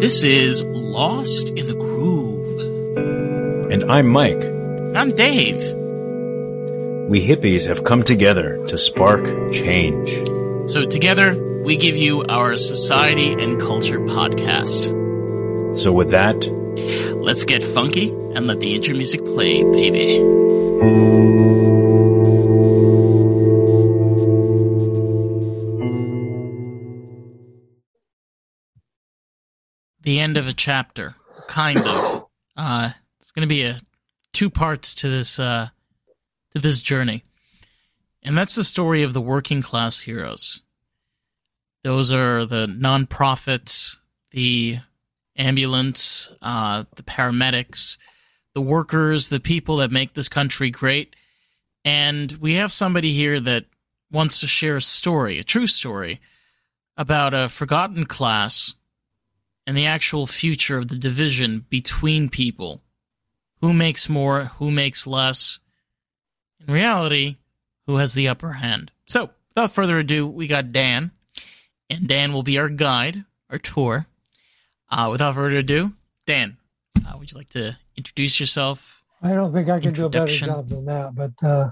[0.00, 2.60] This is Lost in the Groove.
[3.72, 4.40] And I'm Mike.
[4.94, 5.60] I'm Dave.
[7.08, 10.10] We hippies have come together to spark change.
[10.70, 11.34] So, together,
[11.64, 14.94] we give you our Society and Culture podcast.
[15.76, 16.46] So, with that,
[17.16, 21.17] let's get funky and let the intro music play, baby.
[30.28, 31.14] End of a chapter,
[31.46, 32.26] kind of.
[32.54, 33.80] Uh, it's going to be a
[34.34, 35.68] two parts to this uh,
[36.54, 37.24] to this journey,
[38.22, 40.60] and that's the story of the working class heroes.
[41.82, 43.96] Those are the nonprofits,
[44.32, 44.80] the
[45.34, 47.96] ambulance, uh, the paramedics,
[48.52, 51.16] the workers, the people that make this country great.
[51.86, 53.64] And we have somebody here that
[54.12, 56.20] wants to share a story, a true story,
[56.98, 58.74] about a forgotten class
[59.68, 62.80] and the actual future of the division between people.
[63.60, 65.60] Who makes more, who makes less.
[66.66, 67.36] In reality,
[67.86, 68.90] who has the upper hand.
[69.04, 71.10] So, without further ado, we got Dan,
[71.90, 74.06] and Dan will be our guide, our tour.
[74.90, 75.92] Uh, without further ado,
[76.26, 76.56] Dan,
[77.06, 79.02] uh, would you like to introduce yourself?
[79.22, 81.68] I don't think I can do a better job than that, but uh,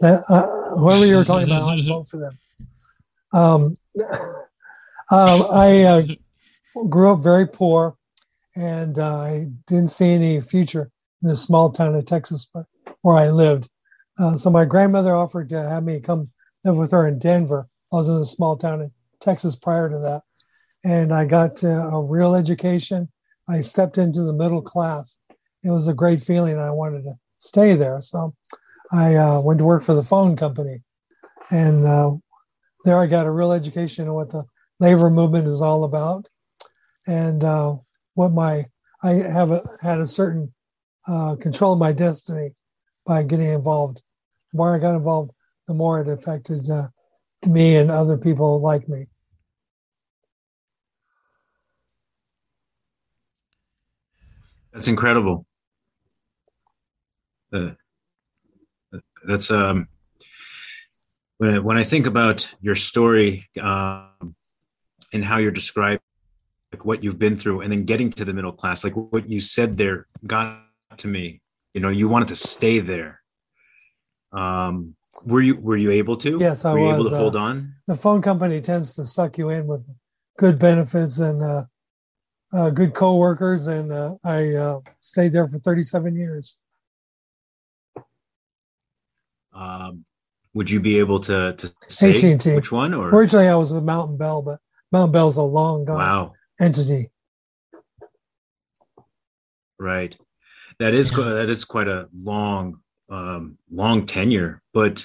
[0.00, 2.38] that, uh, whoever you were talking about, I'd vote for them.
[3.34, 3.76] Um,
[5.10, 6.02] um I uh,
[6.84, 7.96] grew up very poor,
[8.54, 10.90] and uh, I didn't see any future
[11.22, 12.48] in the small town of Texas
[13.02, 13.68] where I lived.
[14.18, 16.28] Uh, so my grandmother offered to have me come
[16.64, 17.68] live with her in Denver.
[17.92, 20.22] I was in a small town in Texas prior to that,
[20.84, 23.08] and I got a real education.
[23.48, 25.18] I stepped into the middle class.
[25.62, 28.00] It was a great feeling, I wanted to stay there.
[28.00, 28.34] So
[28.92, 30.82] I uh, went to work for the phone company,
[31.50, 32.12] and uh,
[32.84, 34.44] there I got a real education on what the
[34.78, 36.28] labor movement is all about
[37.06, 37.76] and uh,
[38.14, 38.66] what my
[39.02, 40.52] I have a, had a certain
[41.06, 42.54] uh, control of my destiny
[43.04, 44.02] by getting involved.
[44.52, 45.32] The more I got involved,
[45.68, 46.88] the more it affected uh,
[47.46, 49.06] me and other people like me.
[54.72, 55.46] That's incredible.
[57.52, 57.70] Uh,
[59.26, 59.88] that's um,
[61.38, 64.34] when I, when I think about your story um,
[65.12, 66.00] and how you're describing
[66.76, 69.40] like what you've been through and then getting to the middle class like what you
[69.40, 70.62] said there got
[70.98, 71.40] to me.
[71.74, 73.22] You know you wanted to stay there.
[74.32, 74.94] Um
[75.24, 76.38] were you were you able to?
[76.38, 77.74] Yes i were was able to uh, hold on?
[77.86, 79.88] the phone company tends to suck you in with
[80.36, 81.64] good benefits and uh,
[82.52, 86.58] uh good co-workers and uh, i uh, stayed there for 37 years.
[89.54, 90.04] Um
[90.52, 92.54] would you be able to to say AT&T.
[92.54, 93.08] which one or?
[93.08, 94.60] Originally i was with mountain bell but
[94.92, 95.96] mountain bell's a long gone.
[95.96, 97.10] Wow entity.
[99.78, 100.16] Right.
[100.78, 101.24] That is yeah.
[101.24, 105.04] that is quite a long um, long tenure, but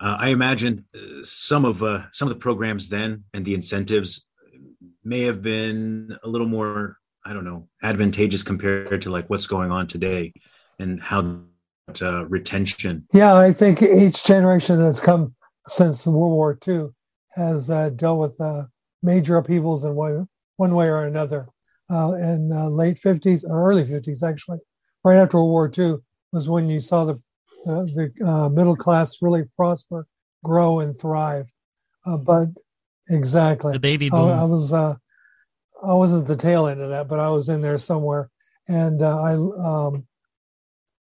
[0.00, 4.24] uh, I imagine uh, some of uh, some of the programs then and the incentives
[5.04, 9.70] may have been a little more I don't know advantageous compared to like what's going
[9.70, 10.32] on today
[10.78, 11.40] and how
[12.00, 13.06] uh, retention.
[13.12, 15.34] Yeah, I think each generation that's come
[15.66, 16.88] since World War II
[17.34, 18.64] has uh, dealt with uh,
[19.02, 21.46] major upheavals in one, one way or another.
[21.90, 24.58] Uh, in the late 50s or early 50s, actually,
[25.04, 25.96] right after World War II,
[26.32, 27.20] was when you saw the,
[27.64, 30.06] the, the uh, middle class really prosper,
[30.42, 31.46] grow, and thrive.
[32.06, 32.48] Uh, but
[33.10, 34.30] exactly, the baby boom.
[34.30, 34.94] I, I was uh,
[35.82, 38.30] I wasn't the tail end of that, but I was in there somewhere,
[38.68, 40.06] and uh, I um,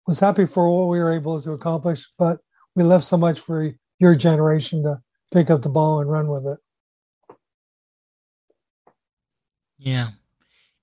[0.07, 2.07] was happy for what we were able to accomplish.
[2.17, 2.39] But
[2.75, 6.45] we left so much for your generation to pick up the ball and run with
[6.45, 6.57] it.
[9.81, 10.09] Yeah.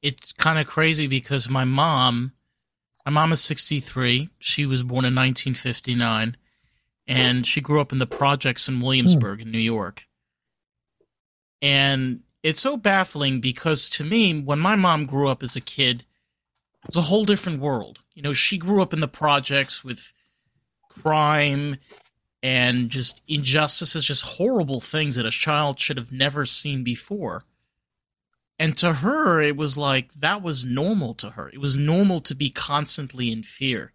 [0.03, 2.33] It's kind of crazy because my mom,
[3.07, 4.29] my mom is 63.
[4.39, 6.37] She was born in 1959
[7.07, 10.07] and she grew up in the projects in Williamsburg in New York.
[11.63, 16.05] And it's so baffling because to me, when my mom grew up as a kid,
[16.83, 18.03] it was a whole different world.
[18.15, 20.13] You know, she grew up in the projects with
[20.89, 21.77] crime
[22.43, 27.43] and just injustices, just horrible things that a child should have never seen before.
[28.59, 31.49] And to her, it was like that was normal to her.
[31.49, 33.93] It was normal to be constantly in fear.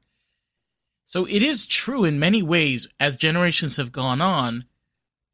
[1.06, 4.66] So it is true in many ways, as generations have gone on,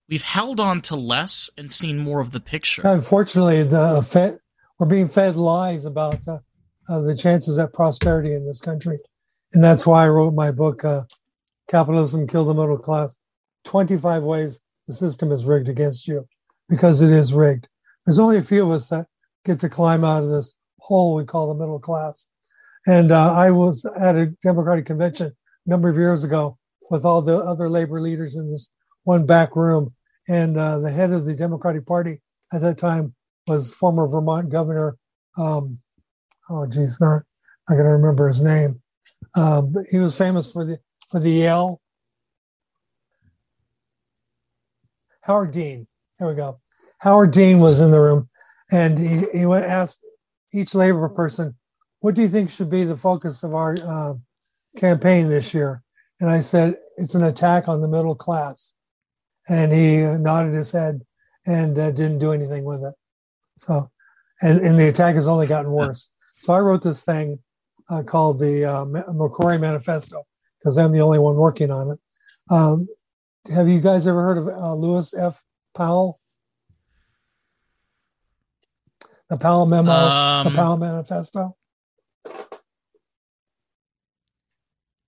[0.10, 2.82] we've held on to less and seen more of the picture.
[2.84, 4.40] Unfortunately, the fed,
[4.80, 6.40] we're being fed lies about uh,
[6.90, 8.98] uh, the chances at prosperity in this country.
[9.54, 11.04] And that's why I wrote my book, uh,
[11.70, 13.20] Capitalism Killed the Middle Class
[13.66, 16.28] 25 Ways the System is Rigged Against You,
[16.68, 17.68] because it is rigged.
[18.06, 19.06] There's only a few of us that
[19.46, 22.28] get to climb out of this hole we call the middle class.
[22.88, 26.58] And uh, I was at a Democratic convention a number of years ago
[26.90, 28.70] with all the other labor leaders in this
[29.04, 29.94] one back room.
[30.28, 32.22] And uh, the head of the Democratic Party
[32.54, 33.14] at that time
[33.48, 34.98] was former Vermont Governor.
[35.38, 35.80] Um,
[36.50, 37.24] oh, geez, not,
[37.68, 38.82] going to remember his name.
[39.36, 41.82] Um, he was famous for the for the Yale.
[45.22, 45.88] Howard Dean.
[46.18, 46.60] There we go.
[47.00, 48.29] Howard Dean was in the room,
[48.72, 50.06] and he he went asked
[50.54, 51.56] each labor person,
[52.00, 54.14] "What do you think should be the focus of our uh,
[54.78, 55.84] campaign this year?"
[56.20, 58.76] And I said, "It's an attack on the middle class."
[59.48, 61.02] And he nodded his head
[61.48, 62.94] and uh, didn't do anything with it.
[63.58, 63.90] So,
[64.42, 66.12] and, and the attack has only gotten worse.
[66.42, 67.40] So I wrote this thing
[67.90, 70.24] uh, called the uh, McCrory Manifesto
[70.60, 72.00] because I'm the only one working on it.
[72.52, 72.88] Um,
[73.54, 75.44] have you guys ever heard of uh, Lewis F.
[75.76, 76.19] Powell?
[79.30, 81.56] The Powell Memo, um, the Powell Manifesto.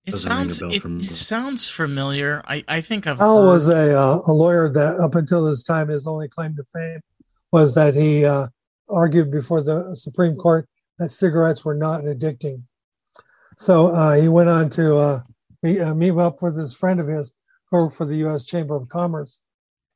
[0.05, 2.41] It sounds it, it, sounds familiar.
[2.45, 3.47] I, I think I've Powell heard.
[3.47, 7.01] was a uh, a lawyer that up until this time his only claim to fame
[7.51, 8.47] was that he uh,
[8.89, 10.67] argued before the Supreme Court
[10.97, 12.63] that cigarettes were not addicting.
[13.57, 15.21] So uh, he went on to uh,
[15.61, 17.33] meet, uh, meet up with his friend of his
[17.69, 18.45] who worked for the U.S.
[18.45, 19.39] Chamber of Commerce,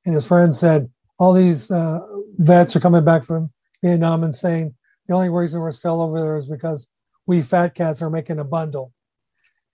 [0.05, 1.99] and his friend said all these uh,
[2.37, 3.49] vets are coming back from
[3.85, 4.73] Vietnam and saying
[5.07, 6.87] the only reason we're still over there is because
[7.27, 8.91] we fat cats are making a bundle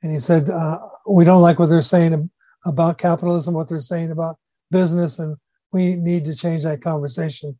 [0.03, 2.29] and he said, uh, "We don't like what they're saying
[2.65, 4.37] about capitalism, what they're saying about
[4.69, 5.37] business, and
[5.71, 7.57] we need to change that conversation.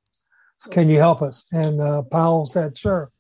[0.57, 3.11] So can you help us?" And uh, Powell said, "Sure."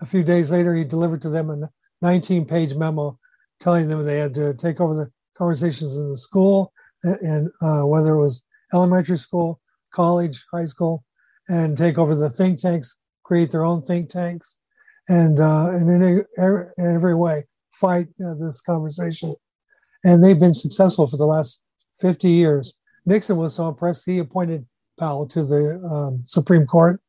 [0.00, 1.68] A few days later, he delivered to them a
[2.04, 3.18] 19-page memo
[3.58, 8.14] telling them they had to take over the conversations in the school, and uh, whether
[8.14, 9.60] it was elementary school,
[9.92, 11.04] college, high school,
[11.48, 14.58] and take over the think tanks, create their own think tanks,
[15.08, 16.24] and uh, and in,
[16.78, 19.34] in every way fight uh, this conversation.
[20.04, 21.62] And they've been successful for the last
[22.00, 22.78] 50 years.
[23.06, 24.66] Nixon was so impressed, he appointed
[24.98, 27.00] Powell to the um, Supreme Court.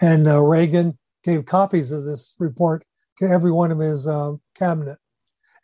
[0.00, 2.84] And uh, Reagan gave copies of this report
[3.18, 4.98] to every one of his uh, cabinet.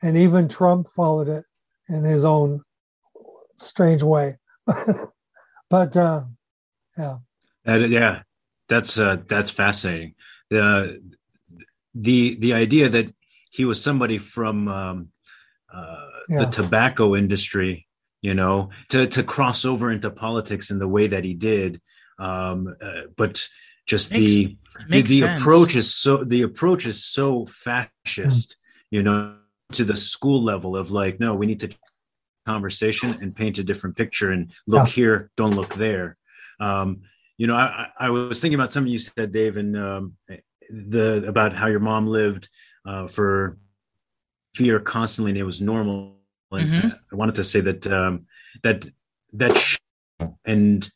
[0.02, 1.44] And even Trump followed it
[1.88, 2.62] in his own
[3.56, 4.38] strange way.
[5.70, 6.24] but uh,
[7.66, 7.76] yeah.
[7.76, 8.22] yeah,
[8.68, 10.14] that's uh, that's fascinating.
[10.50, 11.00] The
[11.94, 13.12] the the idea that
[13.50, 15.08] he was somebody from um,
[15.72, 16.44] uh, yeah.
[16.44, 17.86] the tobacco industry,
[18.22, 21.80] you know, to to cross over into politics in the way that he did.
[22.18, 23.48] Um, uh, but
[23.86, 24.56] just makes, the
[24.88, 28.56] the, the approach is so the approach is so fascist,
[28.90, 29.36] you know,
[29.72, 31.70] to the school level of like, no, we need to
[32.46, 34.92] conversation and paint a different picture and look yeah.
[34.92, 36.16] here, don't look there.
[36.58, 37.02] Um,
[37.40, 40.16] you know, I, I was thinking about something you said, Dave, and um,
[40.69, 42.50] the about how your mom lived
[42.84, 43.56] uh, for
[44.54, 46.19] fear constantly, and it was normal.
[46.52, 46.88] And mm-hmm.
[47.10, 48.26] I wanted to say that um,
[48.62, 48.87] that
[49.32, 49.78] that sh-
[50.44, 50.87] and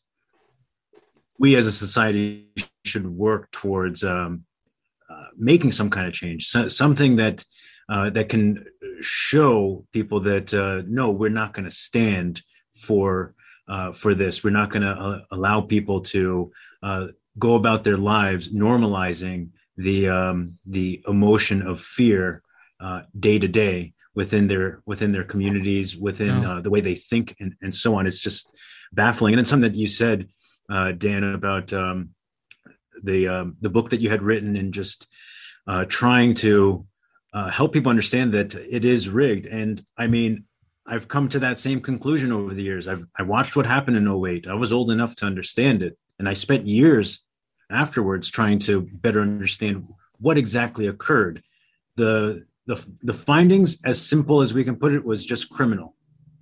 [1.39, 2.51] we as a society
[2.85, 4.45] should work towards um,
[5.09, 7.43] uh, making some kind of change, so, something that
[7.89, 8.65] uh, that can
[9.01, 12.43] show people that uh, no, we're not going to stand
[12.75, 13.33] for
[13.67, 14.43] uh, for this.
[14.43, 16.51] We're not going to uh, allow people to
[16.83, 17.07] uh,
[17.37, 22.41] go about their lives normalizing the um, the emotion of fear
[22.79, 27.35] uh, day to day within their within their communities, within uh, the way they think,
[27.39, 28.07] and, and so on.
[28.07, 28.55] It's just
[28.93, 29.33] baffling.
[29.33, 30.29] And then something that you said,
[30.69, 32.11] uh, Dan, about um,
[33.03, 35.07] the um, the book that you had written, and just
[35.67, 36.85] uh, trying to
[37.33, 39.45] uh, help people understand that it is rigged.
[39.45, 40.45] And I mean,
[40.87, 42.87] I've come to that same conclusion over the years.
[42.87, 44.47] I've I watched what happened in 08.
[44.47, 47.21] I was old enough to understand it, and I spent years
[47.71, 49.87] afterwards trying to better understand
[50.19, 51.41] what exactly occurred.
[51.95, 55.95] The, the, the findings, as simple as we can put it, was just criminal.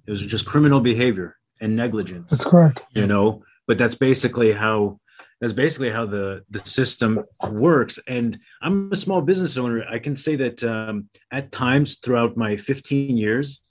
[0.07, 2.29] It was just criminal behavior and negligence.
[2.29, 2.83] That's correct.
[2.91, 4.99] You know, but that's basically how
[5.39, 7.99] that's basically how the the system works.
[8.07, 9.83] And I'm a small business owner.
[9.89, 13.61] I can say that um, at times throughout my 15 years,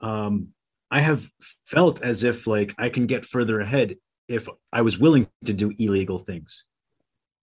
[0.00, 0.48] um,
[0.90, 1.28] I have
[1.66, 3.96] felt as if like I can get further ahead
[4.28, 6.64] if I was willing to do illegal things.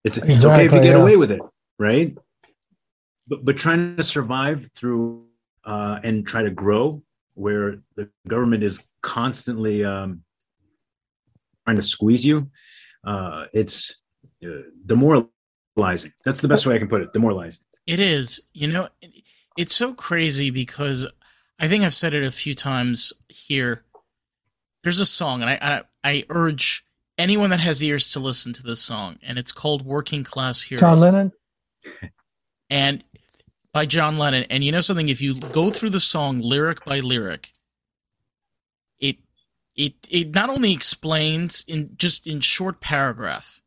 [0.04, 1.02] It's, exactly, it's okay if you get yeah.
[1.02, 1.40] away with it,
[1.78, 2.16] right?
[3.28, 5.26] But but trying to survive through
[5.64, 7.02] uh, and try to grow
[7.34, 10.22] where the government is constantly um,
[11.64, 12.50] trying to squeeze you,
[13.04, 13.96] uh, it's
[14.44, 16.12] uh, demoralizing.
[16.24, 17.12] That's the best way I can put it.
[17.12, 17.62] Demoralizing.
[17.86, 18.40] It is.
[18.52, 18.88] You know,
[19.56, 21.10] it's so crazy because
[21.58, 23.82] I think I've said it a few times here.
[24.82, 26.84] There's a song, and I I, I urge
[27.18, 30.80] anyone that has ears to listen to this song, and it's called "Working Class Hero."
[30.80, 31.32] John Lennon.
[32.68, 33.04] And
[33.76, 34.46] by John Lennon.
[34.48, 35.10] And you know something?
[35.10, 37.52] If you go through the song lyric by lyric,
[38.98, 39.18] it
[39.74, 43.60] it it not only explains in just in short paragraph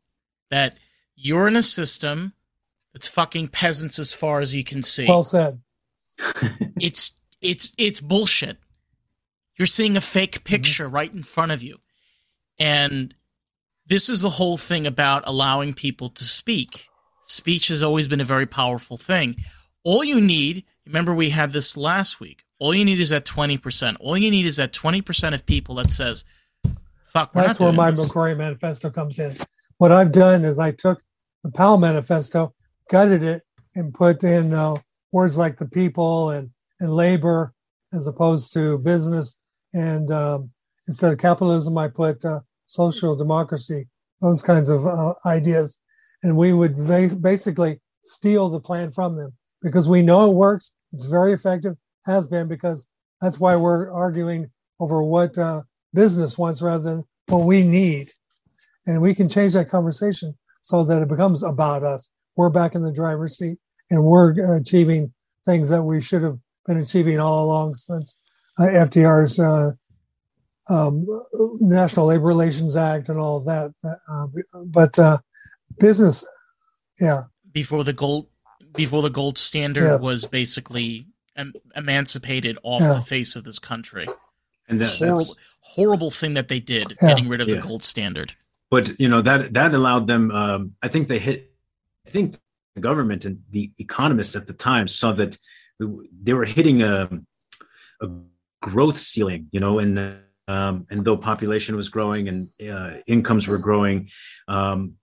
[0.50, 0.76] that
[1.14, 2.32] you're in a system
[2.92, 5.06] that's fucking peasants as far as you can see.
[5.06, 5.60] Well said.
[6.80, 8.58] it's it's it's bullshit.
[9.56, 10.44] You're seeing a fake mm-hmm.
[10.44, 10.94] picture mm-hmm.
[10.94, 11.78] right in front of you.
[12.58, 13.14] And
[13.86, 16.88] this is the whole thing about allowing people to speak.
[17.22, 19.36] Speech has always been a very powerful thing.
[19.82, 22.44] All you need, remember we had this last week.
[22.58, 23.96] All you need is that 20%.
[24.00, 26.24] All you need is that 20% of people that says,
[27.08, 28.08] fuck, That's where my this.
[28.08, 29.34] McCrory manifesto comes in.
[29.78, 31.02] What I've done is I took
[31.42, 32.54] the Powell manifesto,
[32.90, 33.42] gutted it,
[33.74, 34.76] and put in uh,
[35.10, 37.52] words like the people and, and labor
[37.92, 39.36] as opposed to business.
[39.72, 40.50] And um,
[40.88, 43.86] instead of capitalism, I put uh, social democracy,
[44.20, 45.78] those kinds of uh, ideas.
[46.22, 49.32] And we would va- basically steal the plan from them
[49.62, 50.74] because we know it works.
[50.92, 52.86] It's very effective, has been because
[53.20, 55.62] that's why we're arguing over what uh,
[55.94, 58.10] business wants rather than what we need.
[58.86, 62.10] And we can change that conversation so that it becomes about us.
[62.36, 63.58] We're back in the driver's seat
[63.90, 65.12] and we're achieving
[65.44, 66.38] things that we should have
[66.70, 68.18] been achieving all along since
[68.58, 69.72] uh, FDR's uh,
[70.72, 71.04] um,
[71.60, 73.74] National Labor Relations Act and all of that.
[74.08, 74.26] Uh,
[74.66, 75.18] but uh,
[75.80, 76.24] business,
[77.00, 77.24] yeah.
[77.52, 78.28] Before the gold
[78.72, 80.00] before the gold standard yes.
[80.00, 82.94] was basically em- emancipated off yeah.
[82.94, 84.06] the face of this country.
[84.68, 87.08] And that, horrible, horrible thing that they did, yeah.
[87.08, 87.56] getting rid of yeah.
[87.56, 88.36] the gold standard.
[88.70, 90.30] But you know that that allowed them.
[90.30, 91.50] Um, I think they hit.
[92.06, 92.36] I think
[92.76, 95.36] the government and the economists at the time saw that
[96.22, 97.08] they were hitting a,
[98.02, 98.08] a
[98.62, 99.48] growth ceiling.
[99.52, 99.98] You know, and
[100.48, 104.10] um, and though population was growing and uh, incomes were growing,
[104.48, 104.94] um,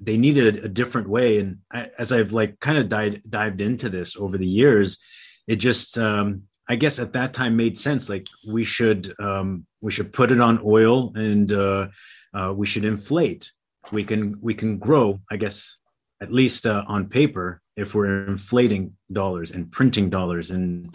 [0.00, 1.38] they needed a different way.
[1.38, 4.98] And I, as i've like kind of dived dived into this over the years
[5.46, 8.08] it just um i guess at that time made sense.
[8.08, 11.88] Like we should um we should put it on oil and uh,
[12.36, 13.52] uh we should inflate.
[13.92, 15.76] We can we can grow i guess
[16.22, 20.94] at least uh, on paper if we're inflating dollars and printing dollars and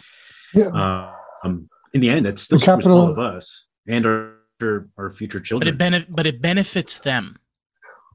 [0.53, 0.67] yeah.
[0.67, 4.36] uh, um in the end it's still capital all of us and our
[4.98, 7.38] our future children but it, benef- but it benefits them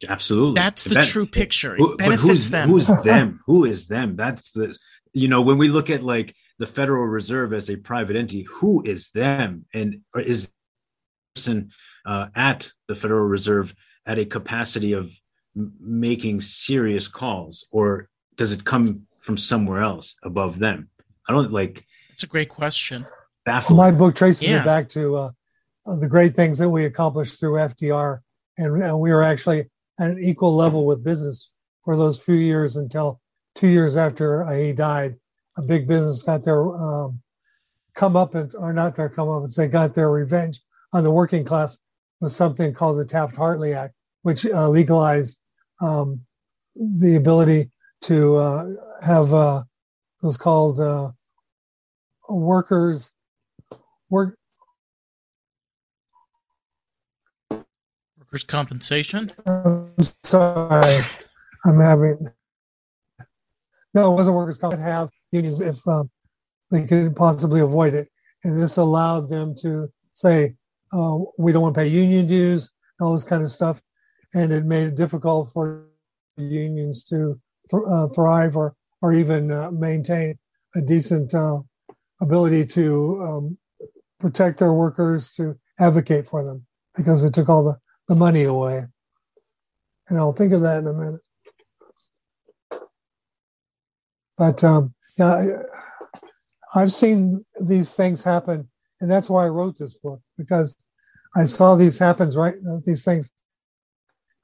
[0.08, 0.60] Absolutely.
[0.60, 1.76] That's the true picture.
[1.78, 2.68] It benefits who's, them.
[2.68, 3.40] Who's them?
[3.46, 4.16] Who is them?
[4.16, 4.76] That's the
[5.14, 8.82] you know, when we look at like the Federal Reserve as a private entity, who
[8.84, 9.64] is them?
[9.72, 10.50] And is
[11.34, 11.70] person
[12.04, 13.74] uh, at the Federal Reserve
[14.06, 15.12] at a capacity of
[15.56, 20.88] m- making serious calls, or does it come from somewhere else above them?
[21.28, 21.86] I don't like.
[22.10, 23.06] It's a great question.
[23.44, 23.76] Baffling.
[23.76, 24.62] My book traces yeah.
[24.62, 25.30] it back to uh,
[25.86, 28.20] the great things that we accomplished through FDR,
[28.58, 31.50] and, and we were actually at an equal level with business
[31.84, 33.20] for those few years until
[33.54, 35.16] two years after he died.
[35.56, 37.20] A big business got their um,
[37.94, 40.60] come up and or not their come up and they got their revenge
[40.92, 41.78] on the working class
[42.20, 45.40] with something called the Taft Hartley Act, which uh, legalized
[45.80, 46.20] um,
[46.74, 47.70] the ability
[48.04, 48.66] to uh,
[49.02, 49.62] have uh,
[50.22, 51.10] was called uh,
[52.28, 53.12] workers
[54.10, 54.36] work
[58.34, 59.32] Workers' compensation?
[59.46, 59.92] I'm
[60.24, 61.04] sorry.
[61.64, 62.18] I'm having.
[63.94, 64.76] No, it wasn't workers' comp.
[64.80, 66.10] Have unions if um,
[66.72, 68.08] they could possibly avoid it.
[68.42, 70.56] And this allowed them to say,
[70.92, 73.80] oh, we don't want to pay union dues, all this kind of stuff.
[74.34, 75.86] And it made it difficult for
[76.36, 77.40] unions to
[77.70, 80.38] th- uh, thrive or, or even uh, maintain
[80.74, 81.60] a decent uh,
[82.20, 83.58] ability to um,
[84.20, 86.64] protect their workers, to advocate for them,
[86.96, 87.76] because it took all the
[88.08, 88.84] the money away.
[90.08, 91.20] And I'll think of that in a minute.
[94.36, 95.62] But um, yeah,
[96.74, 98.68] I've seen these things happen,
[99.00, 100.76] and that's why I wrote this book because
[101.36, 102.54] I saw these happens right.
[102.68, 103.30] Uh, these things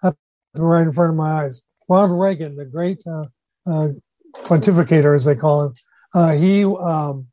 [0.02, 0.18] happen
[0.54, 1.62] right in front of my eyes.
[1.90, 3.26] Ronald Reagan, the great uh,
[3.66, 3.88] uh,
[4.32, 5.72] pontificator, as they call him,
[6.14, 7.26] uh, he um,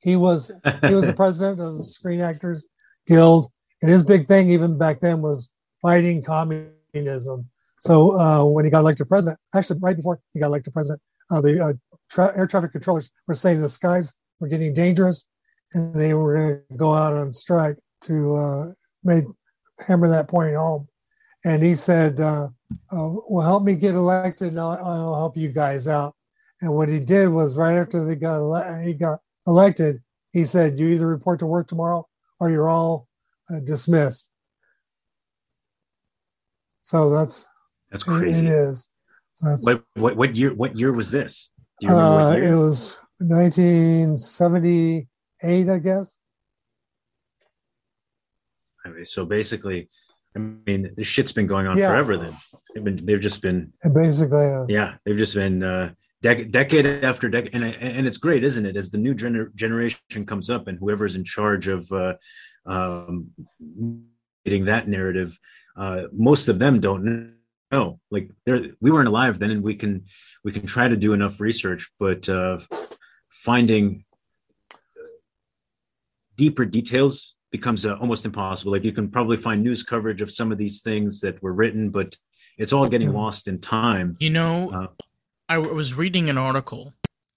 [0.00, 0.52] he was
[0.86, 2.68] he was the president of the Screen Actors
[3.06, 5.48] Guild, and his big thing even back then was
[5.80, 7.48] fighting communism.
[7.80, 11.40] So uh, when he got elected president, actually right before he got elected president, uh,
[11.40, 11.72] the uh,
[12.10, 15.26] tra- air traffic controllers were saying the skies were getting dangerous,
[15.72, 18.66] and they were going to go out on strike to uh,
[19.02, 19.24] make
[19.86, 20.86] hammer that point home.
[21.46, 22.20] And he said,
[22.92, 26.14] uh, uh, "Well, help me get elected, and I'll, I'll, help you guys out."
[26.60, 30.02] And what he did was, right after they got ele- he got elected,
[30.32, 32.06] he said, "You either report to work tomorrow,
[32.40, 33.08] or you're all
[33.64, 34.30] dismissed."
[36.82, 37.48] So that's
[37.90, 38.46] that's crazy.
[38.46, 38.88] It is.
[39.34, 40.54] So what, what what year?
[40.54, 41.50] What year was this?
[41.80, 42.52] Do you remember uh, what year?
[42.52, 46.18] It was 1978, I guess.
[48.84, 49.88] I mean, so basically,
[50.36, 51.88] I mean, this shit's been going on yeah.
[51.88, 52.16] forever.
[52.16, 52.36] Then
[52.74, 55.92] they've been, they've just been basically, uh, yeah, they've just been uh,
[56.24, 58.76] dec- decade after decade, and and it's great, isn't it?
[58.76, 62.14] As the new gener- generation comes up, and whoever's in charge of uh,
[62.66, 63.30] um,
[64.44, 65.38] getting that narrative,
[65.76, 67.34] uh, most of them don't
[67.70, 68.00] know.
[68.10, 70.04] Like, they're we weren't alive then, and we can
[70.42, 72.58] we can try to do enough research, but uh,
[73.28, 74.04] finding
[76.36, 78.72] deeper details becomes uh, almost impossible.
[78.72, 81.90] Like you can probably find news coverage of some of these things that were written,
[81.90, 82.16] but
[82.58, 84.16] it's all getting lost in time.
[84.18, 85.04] You know, uh,
[85.48, 86.94] I was reading an article,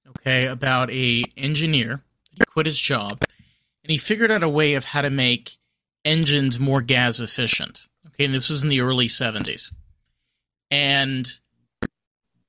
[0.09, 2.01] okay, about a engineer.
[2.33, 3.19] He quit his job,
[3.83, 5.51] and he figured out a way of how to make
[6.03, 7.83] engines more gas efficient.
[8.07, 9.71] Okay, and this was in the early seventies,
[10.71, 11.31] and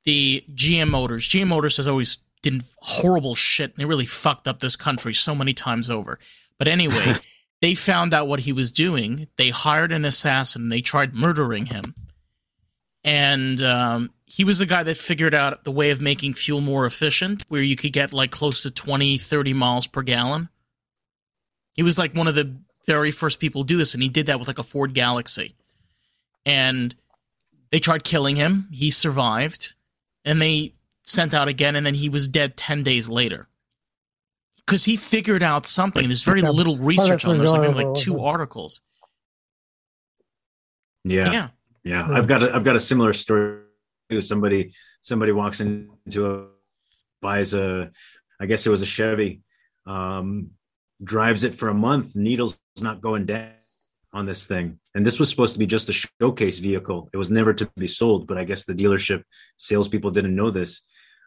[0.05, 1.29] the GM Motors.
[1.29, 3.77] GM Motors has always did horrible shit.
[3.77, 6.19] They really fucked up this country so many times over.
[6.57, 7.17] But anyway.
[7.61, 9.29] They found out what he was doing.
[9.37, 10.69] They hired an assassin.
[10.69, 11.95] They tried murdering him.
[13.03, 16.87] And um, he was the guy that figured out the way of making fuel more
[16.87, 20.49] efficient, where you could get like close to 20, 30 miles per gallon.
[21.73, 24.27] He was like one of the very first people to do this, and he did
[24.27, 25.55] that with like a Ford Galaxie.
[26.47, 26.95] And
[27.71, 28.69] they tried killing him.
[28.73, 29.75] He survived.
[30.25, 33.49] And they sent out again, and then he was dead 10 days later
[34.69, 36.07] because he figured out something.
[36.07, 37.39] There's very little research on.
[37.39, 38.83] There's like, like two articles.
[41.05, 41.33] Yeah.
[41.33, 41.49] yeah,
[41.85, 43.63] yeah, I've got a, I've got a similar story.
[44.21, 46.47] Somebody somebody walks into a
[47.23, 47.91] buys a,
[48.39, 49.41] I guess it was a Chevy,
[49.87, 50.51] um,
[51.03, 52.15] drives it for a month.
[52.15, 53.53] Needles not going down
[54.13, 57.09] on this thing, and this was supposed to be just a showcase vehicle.
[57.15, 59.23] It was never to be sold, but I guess the dealership
[59.57, 60.83] salespeople didn't know this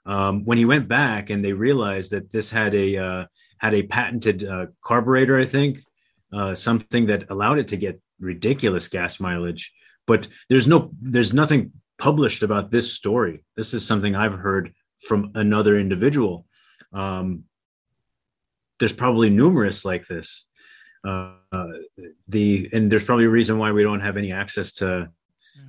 [0.06, 3.26] um, when he went back and they realized that this had a uh,
[3.58, 5.80] had a patented uh, carburetor, I think,
[6.34, 9.72] uh, something that allowed it to get ridiculous gas mileage.
[10.08, 13.44] But there's no there's nothing published about this story.
[13.56, 14.74] This is something I've heard
[15.08, 16.46] from another individual.
[16.94, 17.44] Um,
[18.80, 20.48] there's probably numerous like this.
[21.08, 21.34] Uh,
[22.28, 25.10] the and there's probably a reason why we don't have any access to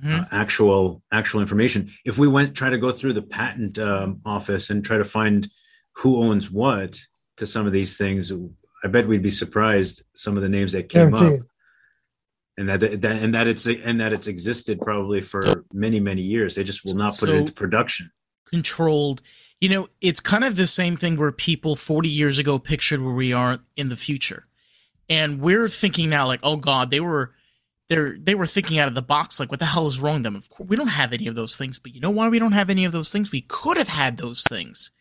[0.03, 0.21] mm-hmm.
[0.21, 1.91] uh, actual actual information.
[2.05, 5.49] If we went try to go through the patent um, office and try to find
[5.93, 6.99] who owns what
[7.37, 8.31] to some of these things,
[8.83, 11.41] I bet we'd be surprised some of the names that came Guaranteed.
[11.41, 11.47] up.
[12.55, 16.55] And that, that and that it's and that it's existed probably for many many years.
[16.55, 18.11] They just will not put so, it into production.
[18.45, 19.23] Controlled,
[19.59, 23.13] you know, it's kind of the same thing where people 40 years ago pictured where
[23.15, 24.45] we are in the future.
[25.09, 27.33] And we're thinking now, like, oh God, they were
[27.93, 30.23] they're they were thinking out of the box like what the hell is wrong with
[30.23, 30.35] them?
[30.35, 32.53] Of course we don't have any of those things but you know why we don't
[32.53, 33.31] have any of those things?
[33.31, 34.91] We could have had those things.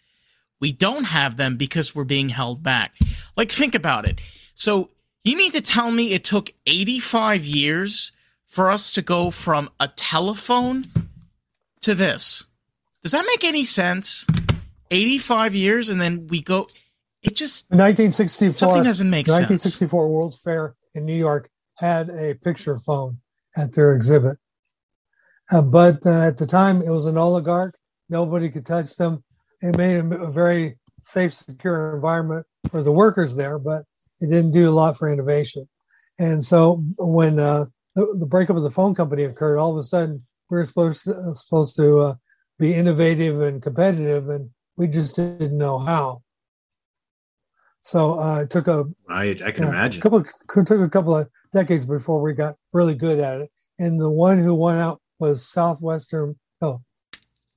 [0.61, 2.95] We don't have them because we're being held back.
[3.37, 4.21] Like think about it.
[4.55, 4.91] So
[5.25, 8.13] you need to tell me it took 85 years
[8.47, 10.85] for us to go from a telephone
[11.81, 12.45] to this.
[13.03, 14.27] Does that make any sense?
[14.91, 16.67] 85 years and then we go
[17.23, 20.11] it just 1964 something doesn't make 1964 sense.
[20.11, 21.49] world's fair in new york
[21.83, 23.19] had a picture phone
[23.57, 24.39] at their exhibit.
[25.51, 27.75] Uh, but uh, at the time, it was an oligarch.
[28.09, 29.25] Nobody could touch them.
[29.61, 33.83] It made a, very safe, secure environment for the workers there, but
[34.21, 35.69] it didn't do a lot for innovation.
[36.21, 37.67] And so when uh,
[37.97, 41.05] the, the, breakup of the phone company occurred, all of a sudden we were supposed
[41.05, 42.15] to, uh, supposed to uh,
[42.61, 46.23] be innovative and competitive, and we just didn't know how.
[47.81, 50.25] So uh, it took a I, I can imagine a couple
[50.65, 53.51] took a couple of decades before we got really good at it.
[53.79, 56.81] And the one who won out was Southwestern, oh,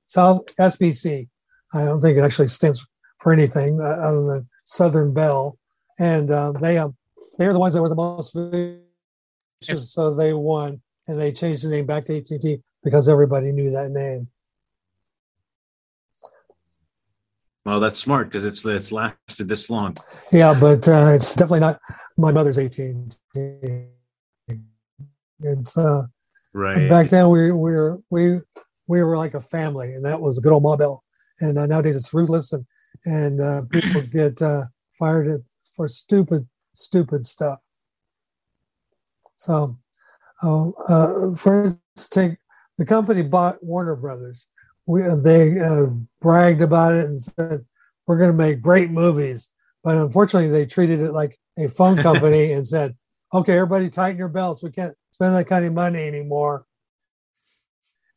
[0.06, 1.28] South SBC.
[1.74, 2.84] I don't think it actually stands
[3.18, 5.58] for anything uh, other than Southern Bell.
[5.98, 6.96] And uh, they um,
[7.38, 11.64] they are the ones that were the most vicious, so they won, and they changed
[11.64, 14.28] the name back to AT&T because everybody knew that name.
[17.66, 19.96] Well, that's smart because it's it's lasted this long.
[20.30, 21.80] Yeah, but uh, it's definitely not
[22.16, 23.08] my mother's AT&T.
[25.40, 26.04] It's uh,
[26.54, 26.88] right.
[26.88, 28.38] Back then, we, we were we
[28.86, 31.02] we were like a family, and that was a good old Ma Bell.
[31.40, 32.64] And uh, nowadays, it's ruthless, and
[33.04, 35.42] and uh, people get uh, fired
[35.74, 37.58] for stupid stupid stuff.
[39.38, 39.76] So,
[40.40, 42.36] uh, uh, for take
[42.78, 44.46] the company bought Warner Brothers
[44.86, 45.86] we, they uh,
[46.20, 47.64] bragged about it and said,
[48.06, 49.50] we're going to make great movies.
[49.82, 52.96] But unfortunately, they treated it like a phone company and said,
[53.34, 54.62] okay, everybody tighten your belts.
[54.62, 56.66] We can't spend that kind of money anymore.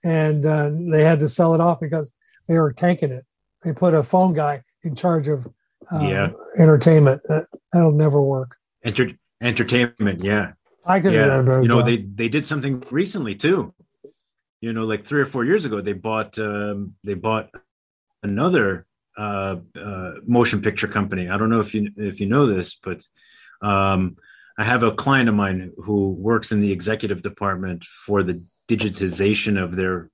[0.03, 2.13] and uh, they had to sell it off because
[2.47, 3.25] they were tanking it.
[3.63, 5.47] They put a phone guy in charge of
[5.91, 6.29] uh, yeah.
[6.58, 7.21] entertainment.
[7.25, 8.55] That, that'll never work.
[8.84, 10.53] Enter- entertainment, yeah.
[10.86, 11.41] I could yeah.
[11.62, 13.73] you know they they did something recently too.
[14.62, 17.50] You know, like three or four years ago, they bought um, they bought
[18.24, 18.86] another
[19.17, 21.30] uh, uh, motion picture company.
[21.30, 23.06] I don't know if you if you know this, but
[23.62, 24.17] um,
[24.58, 29.62] I have a client of mine who works in the executive department for the digitization
[29.62, 30.10] of their.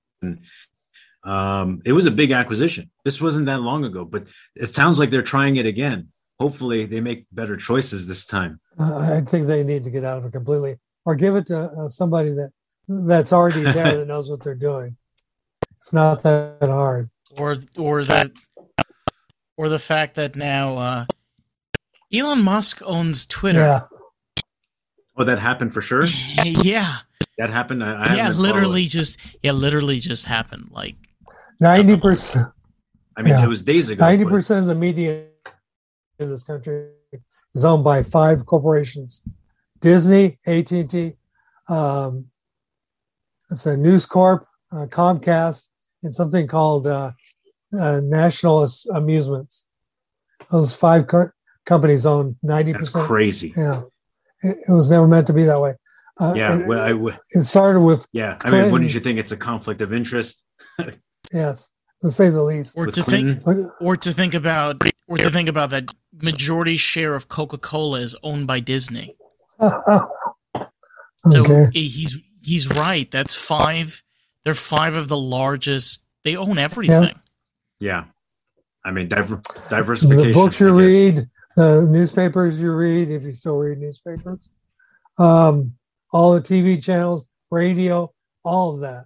[1.23, 2.91] Um, it was a big acquisition.
[3.03, 6.09] This wasn't that long ago, but it sounds like they're trying it again.
[6.39, 8.59] Hopefully, they make better choices this time.
[8.79, 11.71] Uh, I think they need to get out of it completely, or give it to
[11.71, 12.51] uh, somebody that
[12.87, 14.95] that's already there that knows what they're doing.
[15.77, 17.09] It's not that hard.
[17.37, 18.31] Or, or that,
[19.57, 21.05] or the fact that now uh,
[22.13, 23.59] Elon Musk owns Twitter.
[23.59, 23.81] Yeah.
[25.17, 26.05] Oh, that happened for sure.
[26.43, 26.97] yeah.
[27.37, 27.83] That happened.
[27.83, 30.69] I, I yeah, literally just yeah, literally just happened.
[30.71, 30.95] Like
[31.59, 32.47] ninety percent.
[33.17, 33.43] I mean, yeah.
[33.43, 34.05] it was days ago.
[34.05, 35.25] Ninety percent of the media
[36.19, 36.91] in this country
[37.53, 39.21] is owned by five corporations:
[39.81, 41.13] Disney, AT and T,
[41.67, 42.25] um,
[43.51, 45.69] it's a News Corp, uh, Comcast,
[46.03, 47.11] and something called uh,
[47.77, 49.65] uh, National Amusements.
[50.51, 51.31] Those five co-
[51.65, 53.05] companies own ninety percent.
[53.05, 53.53] Crazy.
[53.55, 53.81] Yeah,
[54.43, 55.73] it, it, was never meant to be that way.
[56.19, 58.07] Uh, yeah, it, well, it started with.
[58.11, 60.45] Yeah, I mean, wouldn't you think it's a conflict of interest?
[61.33, 61.69] yes,
[62.01, 62.77] to say the least.
[62.77, 63.41] Or to Clinton?
[63.41, 67.99] think, or to think about, or to think about that majority share of Coca Cola
[67.99, 69.15] is owned by Disney.
[69.61, 70.05] okay.
[71.31, 73.09] So he's he's right.
[73.09, 74.03] That's five.
[74.43, 76.05] They're five of the largest.
[76.23, 77.03] They own everything.
[77.03, 77.13] Yeah.
[77.79, 78.03] yeah.
[78.83, 80.27] I mean, diver- diversification.
[80.27, 84.47] The books you read, the newspapers you read, if you still read newspapers,
[85.17, 85.73] um,
[86.13, 89.05] all the TV channels, radio, all of that.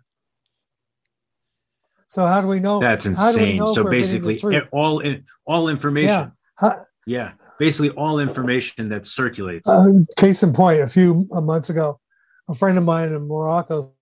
[2.07, 2.79] So how do we know?
[2.79, 3.57] That's insane.
[3.57, 4.39] Know so basically,
[4.71, 6.09] all in, all information.
[6.09, 6.29] Yeah.
[6.55, 9.67] How, yeah, basically all information that circulates.
[9.67, 9.85] Uh,
[10.17, 11.99] case in point, a few months ago,
[12.49, 13.93] a friend of mine in Morocco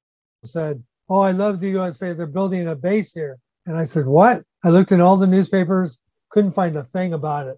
[0.43, 2.13] said, Oh, I love the USA.
[2.13, 3.38] They're building a base here.
[3.65, 4.43] And I said, What?
[4.63, 7.57] I looked in all the newspapers, couldn't find a thing about it.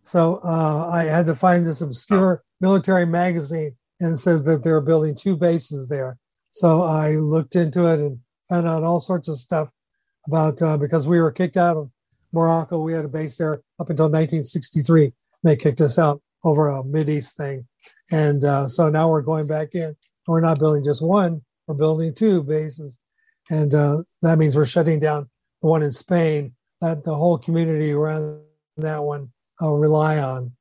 [0.00, 5.14] So uh, I had to find this obscure military magazine and said that they're building
[5.14, 6.18] two bases there.
[6.50, 8.18] So I looked into it and
[8.48, 9.70] found out all sorts of stuff
[10.26, 11.90] about uh, because we were kicked out of
[12.32, 12.80] Morocco.
[12.80, 15.12] We had a base there up until 1963.
[15.42, 17.66] They kicked us out over a Mid East thing.
[18.12, 19.96] And uh, so now we're going back in.
[20.26, 22.98] We're not building just one, we're building two bases.
[23.50, 25.28] And uh, that means we're shutting down
[25.60, 28.40] the one in Spain that the whole community around
[28.76, 30.52] that one uh, rely on.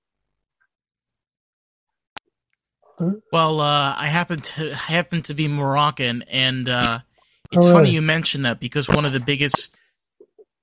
[3.31, 6.99] Well, uh, I happen to I happen to be Moroccan, and uh,
[7.51, 9.75] it's oh, funny you mention that because one of the biggest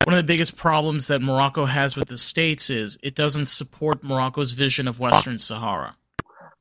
[0.05, 4.03] one of the biggest problems that Morocco has with the states is it doesn't support
[4.03, 5.97] Morocco's vision of Western Sahara.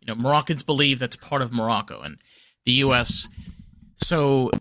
[0.02, 2.18] You know, Moroccans believe that's part of Morocco and
[2.66, 3.28] the U.S.
[3.96, 4.52] So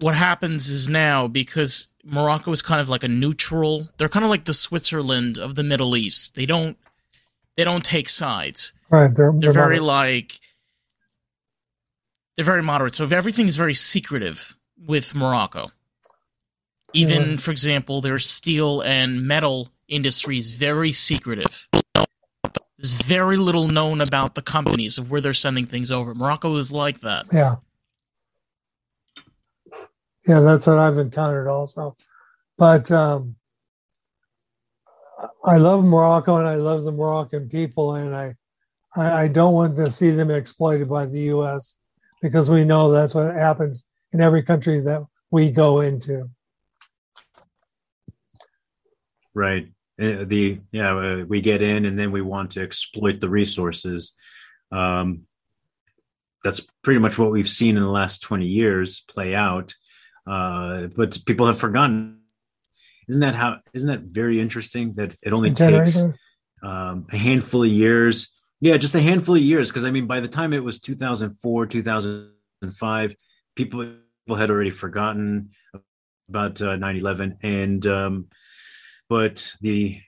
[0.00, 4.30] what happens is now because Morocco is kind of like a neutral, they're kind of
[4.30, 6.34] like the Switzerland of the Middle East.
[6.34, 6.76] They don't
[7.56, 8.72] they don't take sides.
[8.90, 9.14] Right.
[9.14, 10.40] They're, they're, they're very like
[12.36, 12.94] they're very moderate.
[12.94, 15.70] So if everything is very secretive with Morocco.
[16.92, 21.68] Even, for example, their steel and metal industry is very secretive.
[21.72, 26.14] There's very little known about the companies of where they're sending things over.
[26.14, 27.26] Morocco is like that.
[27.32, 27.56] Yeah.
[30.26, 31.96] Yeah, that's what I've encountered also.
[32.56, 33.36] But um,
[35.44, 38.34] I love Morocco and I love the Moroccan people, and I,
[38.96, 41.76] I don't want to see them exploited by the U.S.
[42.20, 46.28] because we know that's what happens in every country that we go into.
[49.34, 49.68] Right.
[50.00, 54.12] Uh, the yeah, uh, we get in and then we want to exploit the resources.
[54.72, 55.26] Um,
[56.42, 59.74] that's pretty much what we've seen in the last 20 years play out.
[60.26, 62.18] Uh, but people have forgotten.
[63.08, 63.58] Isn't that how?
[63.74, 64.94] Isn't that very interesting?
[64.94, 65.96] That it only takes
[66.62, 68.28] um, a handful of years.
[68.60, 69.68] Yeah, just a handful of years.
[69.68, 73.16] Because I mean, by the time it was 2004, 2005,
[73.56, 75.50] people people had already forgotten
[76.28, 78.28] about uh, 9/11, and um,
[79.10, 80.00] but the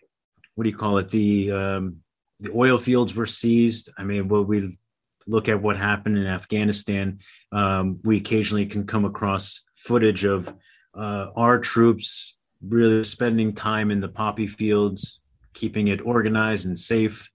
[0.54, 1.96] what do you call it the um,
[2.40, 3.90] the oil fields were seized.
[3.98, 4.78] I mean, when we
[5.26, 7.18] look at what happened in Afghanistan,
[7.50, 10.54] um, we occasionally can come across footage of
[10.96, 15.20] uh, our troops really spending time in the poppy fields,
[15.52, 17.28] keeping it organized and safe.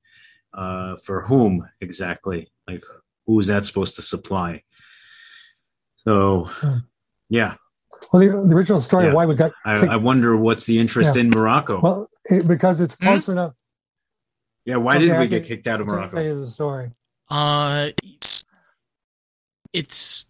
[0.53, 2.49] Uh, for whom exactly?
[2.67, 2.83] Like,
[3.27, 4.63] who is that supposed to supply?
[5.97, 6.45] So,
[7.29, 7.55] yeah,
[8.11, 9.09] Well, the, the original story yeah.
[9.09, 9.51] of why we got.
[9.65, 11.21] I, I, wonder what's the interest yeah.
[11.21, 11.79] in Morocco.
[11.81, 13.33] Well, it, because it's close mm-hmm.
[13.33, 13.53] enough.
[14.65, 16.15] Yeah, why okay, did we get kicked out of Morocco?
[16.15, 16.91] Tell you the story.
[17.29, 17.91] Uh,
[19.73, 20.25] it's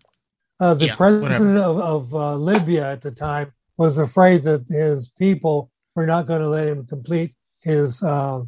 [0.59, 5.09] uh, the yeah, president of, of uh, Libya at the time was afraid that his
[5.09, 8.41] people were not going to let him complete his uh,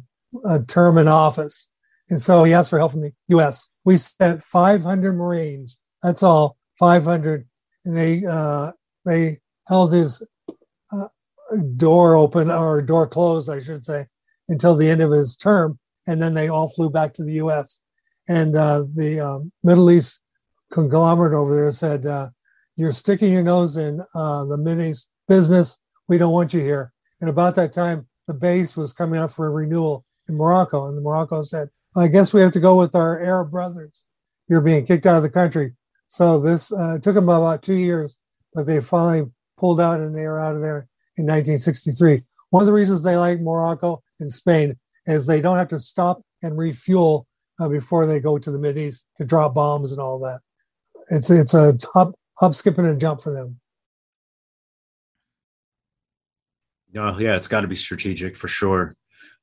[0.66, 1.68] term in office.
[2.08, 3.68] And so he asked for help from the U.S.
[3.84, 5.80] We sent 500 Marines.
[6.02, 7.46] That's all, 500.
[7.84, 8.72] And they uh,
[9.10, 10.22] they held his
[10.92, 11.08] uh,
[11.76, 14.06] door open or door closed, I should say,
[14.48, 15.78] until the end of his term.
[16.06, 17.80] And then they all flew back to the U.S.
[18.28, 20.22] And uh, the um, Middle East
[20.72, 22.30] conglomerate over there said, uh,
[22.76, 25.76] "You're sticking your nose in uh, the Middle East business.
[26.08, 29.46] We don't want you here." And about that time, the base was coming up for
[29.46, 33.20] a renewal in Morocco, and Morocco said, "I guess we have to go with our
[33.20, 34.04] Arab brothers.
[34.48, 35.74] You're being kicked out of the country."
[36.08, 38.16] So this uh, took them about two years,
[38.54, 42.22] but they finally pulled out, and they were out of there in 1963.
[42.50, 46.22] One of the reasons they like Morocco and Spain is they don't have to stop
[46.42, 47.26] and refuel
[47.60, 50.40] uh, before they go to the Mid East to drop bombs and all that.
[51.10, 53.60] It's it's a hop, hop, skip, and a jump for them.
[56.96, 58.94] Oh yeah, it's got to be strategic for sure.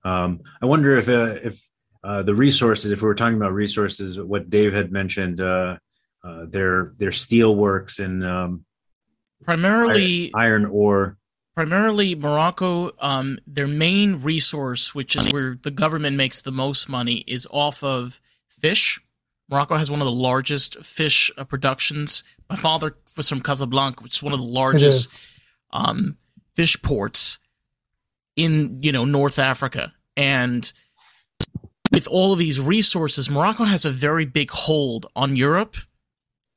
[0.03, 1.67] Um, I wonder if uh, if
[2.03, 5.77] uh, the resources, if we were talking about resources, what Dave had mentioned, uh,
[6.23, 8.65] uh their their steel works and um,
[9.43, 11.17] primarily iron, iron, ore.
[11.55, 17.23] Primarily Morocco, um, their main resource, which is where the government makes the most money,
[17.27, 18.99] is off of fish.
[19.49, 22.23] Morocco has one of the largest fish uh, productions.
[22.49, 25.23] My father was from Casablanca, which is one of the largest
[25.71, 26.17] um,
[26.55, 27.39] fish ports
[28.35, 30.71] in you know North Africa, and
[31.91, 35.75] with all of these resources, Morocco has a very big hold on Europe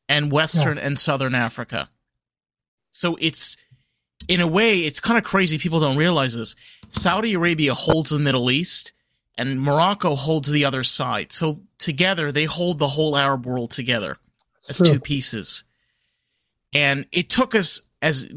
[0.08, 0.84] and Western yeah.
[0.84, 1.88] and Southern Africa.
[2.90, 3.56] So it's
[4.28, 5.58] in a way, it's kind of crazy.
[5.58, 6.56] People don't realize this.
[6.88, 8.92] Saudi Arabia holds the Middle East,
[9.36, 11.32] and Morocco holds the other side.
[11.32, 14.16] So together, they hold the whole Arab world together
[14.68, 15.64] as two pieces.
[16.72, 18.32] And it took us as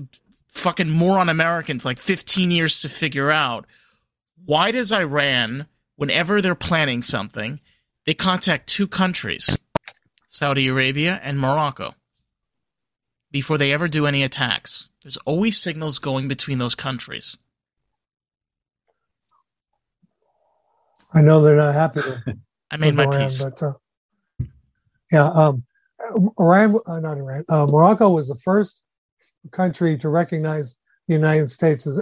[0.48, 3.66] fucking moron Americans like 15 years to figure out
[4.46, 7.60] why does Iran, whenever they're planning something,
[8.06, 9.58] they contact two countries,
[10.28, 11.96] Saudi Arabia and Morocco,
[13.34, 14.88] before they ever do any attacks.
[15.02, 17.36] There's always signals going between those countries.
[21.14, 22.02] I know they're not happy.
[22.72, 23.42] I made my Iran, peace.
[23.42, 23.74] But, uh,
[25.12, 25.64] yeah, um,
[26.40, 28.84] Iran, uh, not Iran, uh, Morocco was the first
[29.52, 30.76] country to recognize
[31.08, 32.00] the United States as,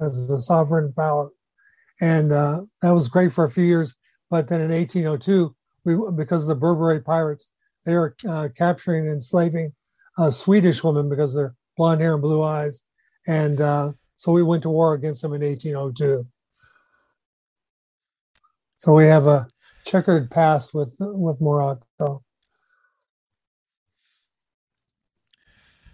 [0.00, 1.30] as a sovereign power.
[2.00, 3.94] And uh, that was great for a few years.
[4.28, 7.48] But then in 1802, we, because of the Barbary pirates,
[7.84, 9.72] they were uh, capturing and enslaving
[10.18, 12.82] uh, Swedish woman because they're blonde hair and blue eyes.
[13.26, 16.26] And uh, so we went to war against them in 1802.
[18.76, 19.48] So we have a
[19.86, 22.22] checkered past with with Morocco.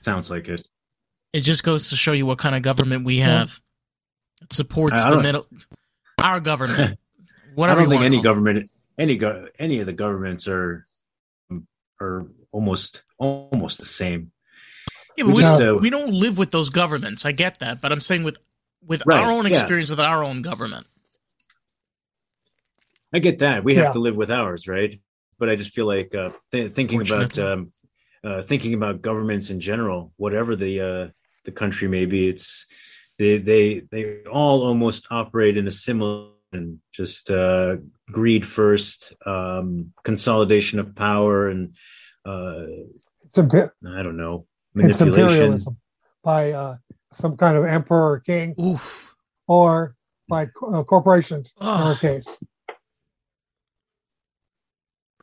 [0.00, 0.66] Sounds like it.
[1.32, 3.60] It just goes to show you what kind of government we have.
[4.42, 5.46] It supports the middle,
[6.18, 6.98] our government.
[7.54, 10.86] Whatever I don't think any government, any go, any of the governments are
[12.00, 14.32] are almost almost the same.
[15.16, 17.26] Yeah, but we, just, uh, we don't live with those governments.
[17.26, 18.38] I get that, but I'm saying with
[18.86, 20.86] with right, our own experience with our own government.
[23.12, 23.64] I get that.
[23.64, 23.84] We yeah.
[23.84, 24.98] have to live with ours, right?
[25.38, 27.72] But I just feel like uh, th- thinking about um,
[28.22, 31.08] uh, thinking about governments in general, whatever the uh,
[31.44, 32.66] the country may be, it's
[33.18, 37.76] they they they all almost operate in a similar and just uh,
[38.10, 41.74] greed first, um, consolidation of power, and
[42.24, 42.64] uh,
[43.24, 45.76] it's imper- I don't know It's imperialism
[46.22, 46.76] by uh,
[47.12, 49.14] some kind of emperor or king, Oof.
[49.46, 49.96] or
[50.28, 52.38] by uh, corporations in our case.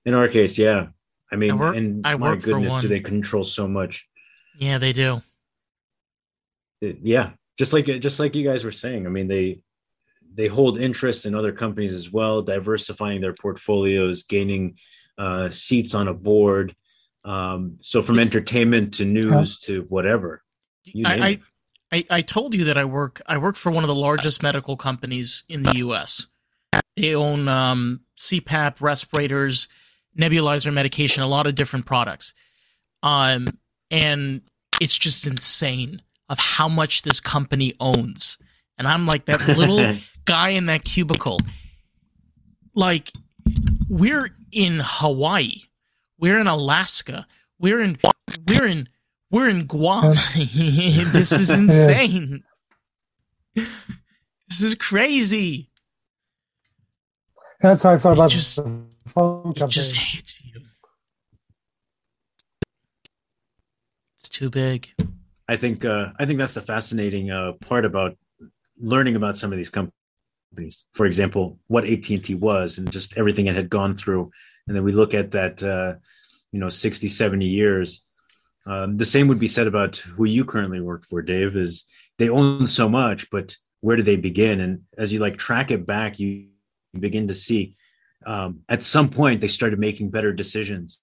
[0.06, 0.88] In our case, yeah.
[1.32, 4.08] I mean, I work, and I my goodness, do they control so much?
[4.58, 5.22] Yeah, they do.
[6.80, 9.06] It, yeah, just like just like you guys were saying.
[9.06, 9.60] I mean, they
[10.34, 14.78] they hold interest in other companies as well, diversifying their portfolios, gaining
[15.18, 16.76] uh, seats on a board.
[17.28, 20.44] Um, so from entertainment to news to whatever.
[21.06, 21.40] I,
[21.92, 24.78] I, I told you that I work I work for one of the largest medical
[24.78, 26.28] companies in the U.S.
[26.96, 29.68] They own um, CPAP respirators,
[30.18, 32.34] nebulizer medication, a lot of different products.
[33.04, 33.48] Um,
[33.92, 34.42] and
[34.82, 38.38] it's just insane of how much this company owns.
[38.78, 41.40] And I'm like that little guy in that cubicle.
[42.74, 43.12] Like,
[43.90, 45.54] we're in Hawaii.
[46.19, 47.27] We're in Alaska.
[47.60, 47.97] We're in
[48.47, 48.89] we're in
[49.30, 50.15] We're in Guam.
[50.36, 52.43] this is insane.
[53.56, 55.69] This is crazy.
[57.60, 59.65] That's how I thought about just, the phone company.
[59.65, 60.62] It just hits you.
[64.17, 64.89] It's too big.
[65.49, 68.17] I think uh, I think that's the fascinating uh, part about
[68.80, 70.86] learning about some of these companies.
[70.93, 74.32] For example, what AT and T was, and just everything it had gone through,
[74.67, 75.95] and then we look at that, uh,
[76.51, 78.01] you know, 60, 70 years.
[78.65, 81.56] Um, the same would be said about who you currently work for, Dave.
[81.56, 81.86] Is
[82.17, 84.60] they own so much, but where do they begin?
[84.60, 86.47] And as you like track it back, you
[86.99, 87.75] begin to see
[88.25, 90.99] um, at some point they started making better decisions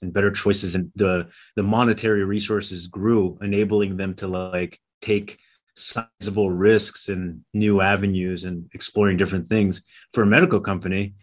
[0.00, 5.38] and better choices, and the the monetary resources grew, enabling them to like take
[5.74, 11.14] sizable risks and new avenues and exploring different things for a medical company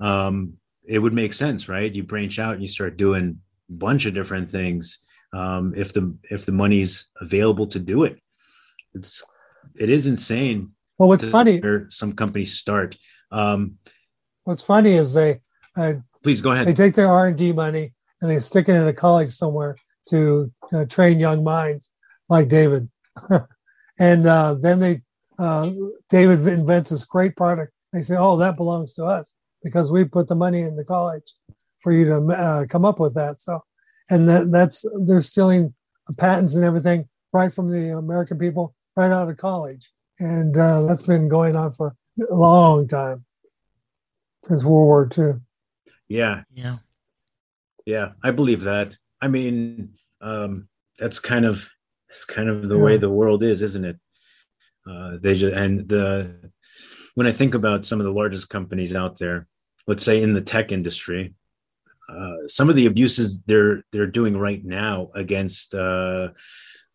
[0.00, 0.54] um,
[0.86, 1.92] it would make sense right?
[1.92, 4.98] You branch out and you start doing a bunch of different things
[5.32, 8.18] um, if the if the money's available to do it.
[8.94, 9.22] It's
[9.76, 12.96] it is insane well what's funny some companies start.
[13.32, 13.78] Um,
[14.44, 15.40] what's funny is they
[15.76, 16.66] uh, please go ahead.
[16.66, 19.76] they take their r&d money and they stick it in a college somewhere
[20.10, 21.90] to uh, train young minds
[22.28, 22.88] like david.
[23.98, 25.02] And uh, then they,
[25.38, 25.70] uh,
[26.08, 27.72] David invents this great product.
[27.92, 31.32] They say, "Oh, that belongs to us because we put the money in the college
[31.78, 33.64] for you to uh, come up with that." So,
[34.10, 35.74] and that, that's they're stealing
[36.16, 41.02] patents and everything right from the American people right out of college, and uh, that's
[41.02, 41.96] been going on for
[42.30, 43.24] a long time
[44.44, 45.40] since World War II.
[46.08, 46.76] Yeah, yeah,
[47.86, 48.10] yeah.
[48.22, 48.92] I believe that.
[49.20, 51.68] I mean, um, that's kind of
[52.10, 52.84] it's kind of the yeah.
[52.84, 53.96] way the world is, isn't it?
[54.88, 56.50] Uh, they just and the
[57.14, 59.46] when I think about some of the largest companies out there,
[59.86, 61.34] let's say in the tech industry,
[62.08, 66.28] uh, some of the abuses they're they're doing right now against, uh,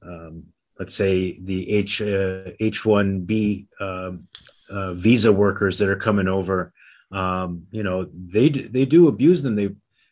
[0.02, 0.43] um,
[0.78, 4.28] let's say the H H one B um,
[4.69, 6.73] uh, visa workers that are coming over,
[7.12, 9.56] um, you know, they they do abuse them.
[9.56, 9.69] They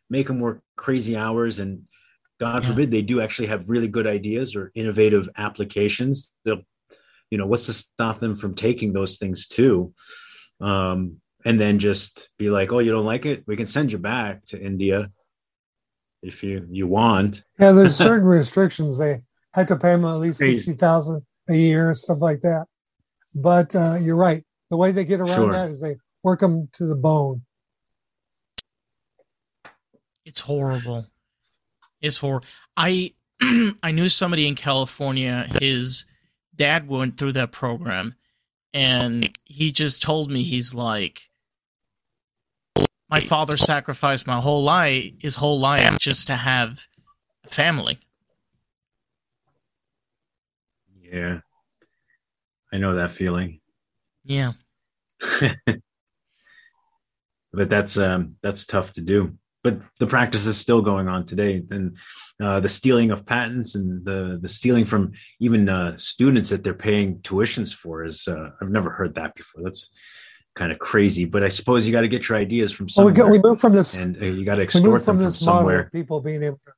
[0.10, 1.84] make them work crazy hours and
[2.40, 2.70] God yeah.
[2.70, 6.32] forbid they do actually have really good ideas or innovative applications.
[6.46, 6.62] They'll,
[7.32, 9.94] you know, what's to stop them from taking those things too?
[10.62, 13.44] Um, and then just be like, oh, you don't like it?
[13.48, 15.10] We can send you back to India
[16.22, 17.44] if you you want.
[17.60, 18.98] Yeah, there's certain restrictions.
[18.98, 19.22] They
[19.54, 22.66] had to pay them at least sixty thousand a year, stuff like that.
[23.34, 24.44] But uh, you're right.
[24.70, 25.52] The way they get around sure.
[25.52, 27.44] that is they work them to the bone.
[30.26, 31.08] It's horrible
[32.02, 32.42] is horror.
[32.76, 35.48] I I knew somebody in California.
[35.60, 36.06] His
[36.56, 38.16] dad went through that program,
[38.74, 41.30] and he just told me he's like,
[43.10, 46.86] my father sacrificed my whole life, his whole life, just to have
[47.44, 48.00] a family.
[51.02, 51.40] Yeah,
[52.74, 53.62] I know that feeling.
[54.24, 54.54] Yeah,
[57.54, 61.62] but that's um that's tough to do but the practice is still going on today.
[61.70, 61.98] And
[62.42, 66.74] uh, the stealing of patents and the the stealing from even uh, students that they're
[66.74, 69.64] paying tuitions for is uh, I've never heard that before.
[69.64, 69.90] That's
[70.58, 71.26] kind of crazy.
[71.26, 73.14] But I suppose you got to get your ideas from somewhere.
[73.14, 75.28] Well, we, get, we move from this, and uh, you got to extort from them
[75.28, 75.90] from somewhere.
[75.94, 76.72] people being able to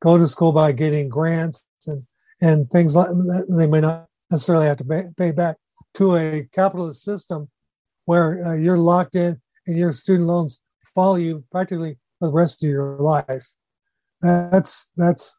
[0.00, 2.04] go to school by getting grants and
[2.40, 5.56] and things like that they may not necessarily have to pay, pay back
[5.94, 7.48] to a capitalist system
[8.04, 10.60] where uh, you're locked in and your student loans
[10.94, 13.46] follow you practically the rest of your life.
[14.20, 15.38] That's that's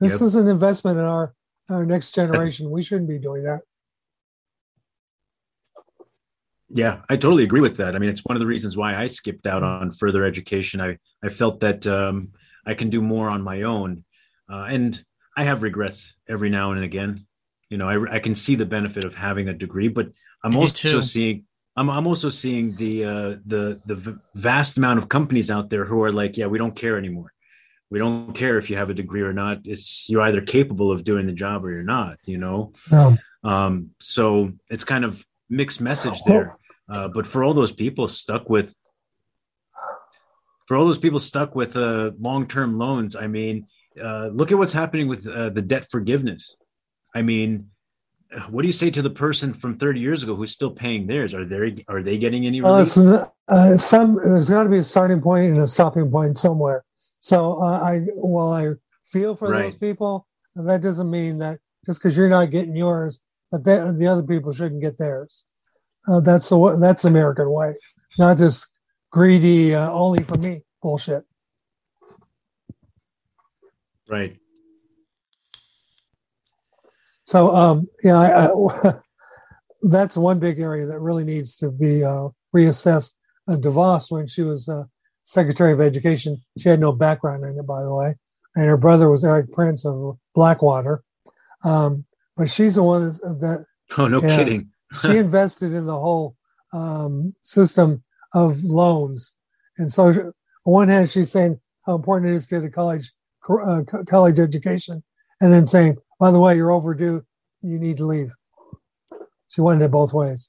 [0.00, 0.22] this yep.
[0.22, 1.34] is an investment in our
[1.70, 2.70] our next generation.
[2.70, 3.62] We shouldn't be doing that.
[6.74, 7.94] Yeah, I totally agree with that.
[7.94, 10.80] I mean, it's one of the reasons why I skipped out on further education.
[10.80, 12.32] I I felt that um,
[12.66, 14.04] I can do more on my own,
[14.50, 15.02] uh, and
[15.36, 17.26] I have regrets every now and again.
[17.68, 20.08] You know, I I can see the benefit of having a degree, but
[20.42, 21.44] I'm also seeing
[21.76, 26.02] I'm I'm also seeing the uh, the the vast amount of companies out there who
[26.02, 27.32] are like, yeah, we don't care anymore.
[27.90, 29.60] We don't care if you have a degree or not.
[29.64, 32.16] It's you're either capable of doing the job or you're not.
[32.24, 32.72] You know.
[32.90, 33.16] Yeah.
[33.44, 36.56] Um, so it's kind of mixed message there.
[36.94, 38.74] Uh, but for all those people stuck with,
[40.66, 43.66] for all those people stuck with uh, long-term loans, I mean,
[44.02, 46.56] uh, look at what's happening with uh, the debt forgiveness.
[47.14, 47.68] I mean,
[48.48, 51.34] what do you say to the person from 30 years ago who's still paying theirs?
[51.34, 52.96] Are they are they getting any relief?
[52.96, 56.84] Uh, uh, some there's got to be a starting point and a stopping point somewhere.
[57.20, 58.72] So uh, I while I
[59.04, 59.64] feel for right.
[59.64, 60.26] those people,
[60.56, 64.52] that doesn't mean that just because you're not getting yours, that they, the other people
[64.52, 65.44] shouldn't get theirs.
[66.08, 67.74] Uh, that's the that's American way,
[68.18, 68.66] not just
[69.10, 71.24] greedy uh, only for me bullshit.
[74.08, 74.36] Right.
[77.24, 78.94] So, um, yeah, I, I,
[79.82, 83.14] that's one big area that really needs to be uh, reassessed.
[83.48, 84.84] Uh, DeVos, when she was uh,
[85.22, 88.14] Secretary of Education, she had no background in it, by the way,
[88.54, 91.02] and her brother was Erik Prince of Blackwater.
[91.64, 92.04] Um,
[92.36, 93.64] but she's the one that.
[93.98, 94.70] Oh, no yeah, kidding.
[95.00, 96.36] She invested in the whole
[96.72, 98.02] um, system
[98.34, 99.34] of loans,
[99.78, 100.32] and so on
[100.64, 103.12] one hand, she's saying how important it is to get a college
[103.48, 105.02] uh, college education,
[105.40, 107.24] and then saying, by the way, you're overdue,
[107.62, 108.32] you need to leave.
[109.48, 110.48] She wanted it both ways.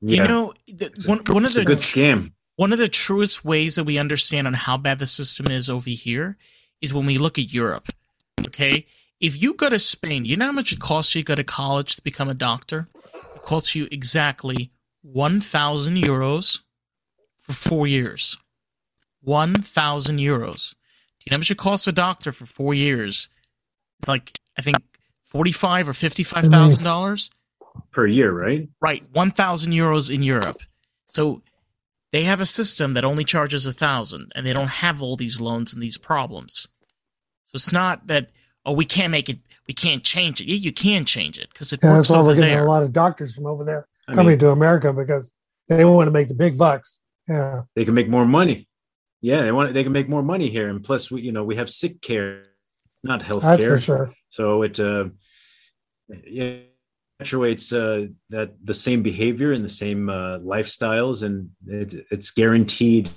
[0.00, 0.22] Yeah.
[0.22, 2.32] You know, the, one, one of the good scam.
[2.56, 5.90] One of the truest ways that we understand on how bad the system is over
[5.90, 6.36] here
[6.80, 7.88] is when we look at Europe.
[8.46, 8.86] Okay,
[9.20, 11.44] if you go to Spain, you know how much it costs you to go to
[11.44, 12.88] college to become a doctor?
[13.38, 14.72] It costs you exactly
[15.02, 16.60] one thousand euros
[17.36, 18.36] for four years.
[19.22, 20.74] One thousand euros.
[21.18, 23.28] Do you know how much it costs a doctor for four years?
[24.00, 24.76] It's like I think
[25.24, 27.30] forty-five or fifty-five thousand dollars
[27.92, 28.68] per year, right?
[28.80, 30.58] Right, one thousand euros in Europe.
[31.06, 31.42] So
[32.10, 35.40] they have a system that only charges a thousand, and they don't have all these
[35.40, 36.68] loans and these problems.
[37.44, 38.30] So it's not that
[38.68, 40.46] oh we can't make it, we can't change it.
[40.46, 42.64] Yeah, you can change it because it yeah, works that's why over we're getting there.
[42.64, 45.32] A lot of doctors from over there I coming mean, to America because
[45.68, 47.00] they want to make the big bucks.
[47.28, 48.68] Yeah, they can make more money.
[49.20, 51.56] Yeah, they want they can make more money here, and plus we you know we
[51.56, 52.42] have sick care,
[53.02, 53.76] not health That's care.
[53.76, 54.14] for sure.
[54.30, 55.08] So it uh,
[56.24, 56.58] yeah
[57.18, 63.10] perpetuates uh, that the same behavior and the same uh, lifestyles, and it, it's guaranteed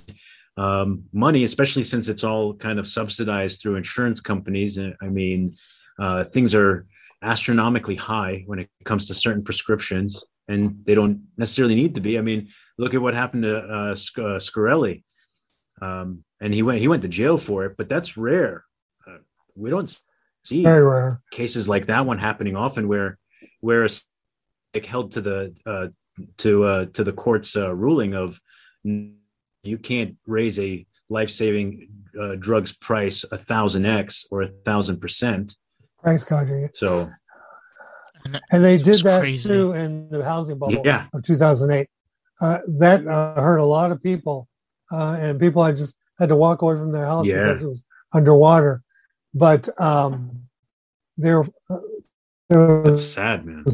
[0.56, 4.78] um, money, especially since it's all kind of subsidized through insurance companies.
[4.78, 5.56] I mean,
[5.98, 6.86] uh, things are
[7.22, 12.18] astronomically high when it comes to certain prescriptions, and they don't necessarily need to be.
[12.18, 12.48] I mean,
[12.78, 15.02] look at what happened to uh, Sc- uh, Shkreli,
[15.80, 18.64] um, and he went he went to jail for it, but that's rare.
[19.06, 19.18] Uh,
[19.54, 19.96] we don't
[20.44, 20.64] see
[21.30, 23.18] cases like that one happening often, where
[23.60, 23.86] where
[24.74, 25.88] like held to the uh,
[26.38, 28.40] to uh, to the court's uh, ruling of
[29.62, 31.88] you can't raise a life-saving
[32.20, 35.56] uh, drugs price a thousand x or a thousand percent
[36.02, 37.10] price gouging so
[38.24, 39.48] and they did that crazy.
[39.48, 41.06] too in the housing bubble yeah.
[41.14, 41.86] of 2008
[42.40, 44.48] uh, that uh, hurt a lot of people
[44.92, 47.44] uh, and people had just had to walk away from their house yeah.
[47.44, 47.84] because it was
[48.14, 48.82] underwater
[49.34, 50.42] but um,
[51.16, 51.78] there uh,
[52.52, 53.64] that's sad, man.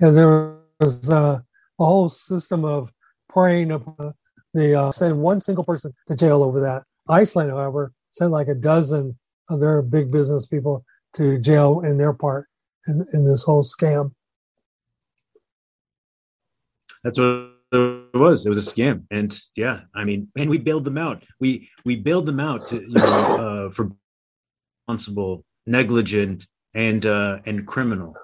[0.00, 1.40] Yeah, there was uh,
[1.78, 2.92] a whole system of
[3.32, 4.14] preying upon
[4.54, 6.84] the uh, send one single person to jail over that.
[7.08, 9.18] Iceland, however, sent like a dozen
[9.48, 12.46] of their big business people to jail in their part
[12.86, 14.12] in, in this whole scam.
[17.02, 18.46] That's what it was.
[18.46, 21.24] It was a scam, and yeah, I mean, and we bailed them out.
[21.40, 23.90] We we bailed them out to, you know, uh, for
[24.86, 28.14] responsible negligent, and uh, and criminal.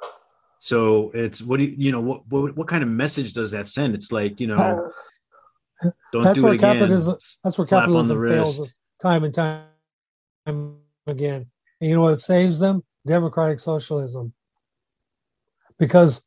[0.59, 3.69] So it's what do you, you know what, what what kind of message does that
[3.69, 3.95] send?
[3.95, 4.57] It's like you know,
[6.13, 6.75] don't that's do where it again.
[6.75, 7.17] capitalism.
[7.45, 9.67] That's where capitalism fails us time and time
[11.07, 11.47] again.
[11.81, 12.83] And you know what saves them?
[13.07, 14.33] Democratic socialism.
[15.79, 16.25] Because,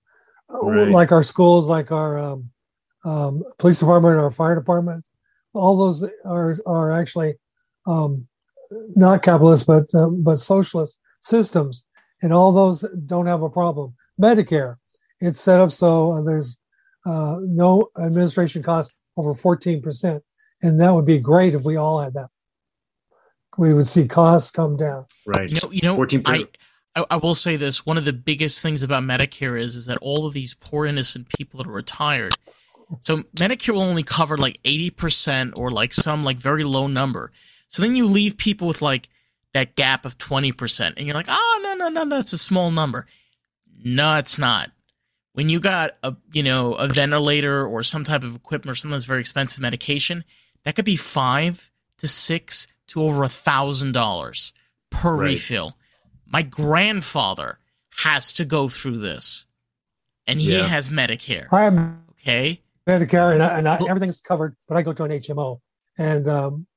[0.50, 0.90] right.
[0.90, 2.50] like our schools, like our um,
[3.04, 5.06] um, police department, our fire department,
[5.54, 7.36] all those are are actually
[7.86, 8.28] um,
[8.96, 11.86] not capitalist, but uh, but socialist systems,
[12.22, 13.94] and all those don't have a problem.
[14.22, 14.76] Medicare,
[15.20, 16.58] it's set up so uh, there's
[17.06, 20.22] uh, no administration cost over 14%.
[20.64, 22.30] And that would be great if we all had that.
[23.58, 25.06] We would see costs come down.
[25.26, 25.50] Right.
[25.50, 26.46] You know, you know 14 I,
[26.96, 27.86] I, I will say this.
[27.86, 31.28] One of the biggest things about Medicare is, is that all of these poor innocent
[31.30, 32.34] people that are retired,
[33.00, 37.32] so Medicare will only cover like 80% or like some like very low number.
[37.68, 39.10] So then you leave people with like
[39.54, 40.94] that gap of 20%.
[40.98, 43.08] And you're like, oh, no, no, no, that's a small number.
[43.84, 44.72] No, it's not.
[45.34, 48.92] When you got a, you know, a ventilator or some type of equipment or something
[48.92, 50.24] that's very expensive medication,
[50.64, 54.54] that could be five to six to over a thousand dollars
[54.90, 55.30] per right.
[55.30, 55.78] refill.
[56.26, 57.60] My grandfather
[57.98, 59.46] has to go through this,
[60.28, 60.68] and he yeah.
[60.68, 61.48] has Medicare.
[61.52, 65.12] I have okay Medicare, and, I, and I, everything's covered, but I go to an
[65.12, 65.60] HMO,
[65.98, 66.68] and um,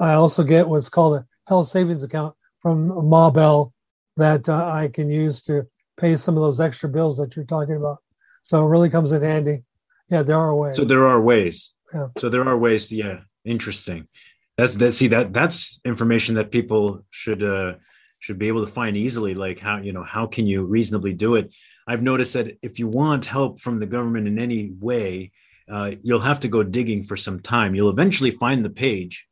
[0.00, 3.72] I also get what's called a health savings account from Ma Bell
[4.16, 5.66] that uh, I can use to
[5.98, 7.98] pay some of those extra bills that you're talking about.
[8.42, 9.64] So it really comes in handy.
[10.08, 10.76] Yeah, there are ways.
[10.76, 11.74] So there are ways.
[11.92, 12.08] Yeah.
[12.18, 12.90] So there are ways.
[12.90, 14.08] Yeah, interesting.
[14.56, 14.94] That's that.
[14.94, 17.74] See that that's information that people should uh,
[18.20, 19.34] should be able to find easily.
[19.34, 21.52] Like how you know how can you reasonably do it?
[21.86, 25.32] I've noticed that if you want help from the government in any way,
[25.70, 27.74] uh, you'll have to go digging for some time.
[27.74, 29.26] You'll eventually find the page,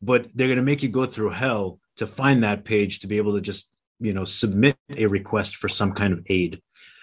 [0.00, 3.16] but they're going to make you go through hell to find that page to be
[3.16, 6.60] able to just you know submit a request for some kind of aid.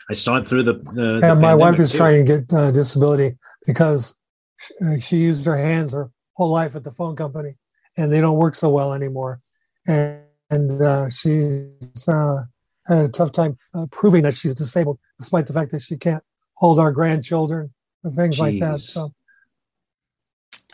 [0.10, 0.74] I saw it through the.
[0.74, 1.98] the yeah, the my wife is too.
[1.98, 4.16] trying to get uh, disability because
[4.58, 7.56] she, she used her hands her whole life at the phone company,
[7.98, 9.42] and they don't work so well anymore.
[9.88, 12.44] And, and uh, she's uh,
[12.88, 16.24] had a tough time uh, proving that she's disabled, despite the fact that she can't
[16.56, 17.74] hold our grandchildren
[18.04, 18.40] or things Jeez.
[18.40, 18.80] like that.
[18.80, 19.14] So,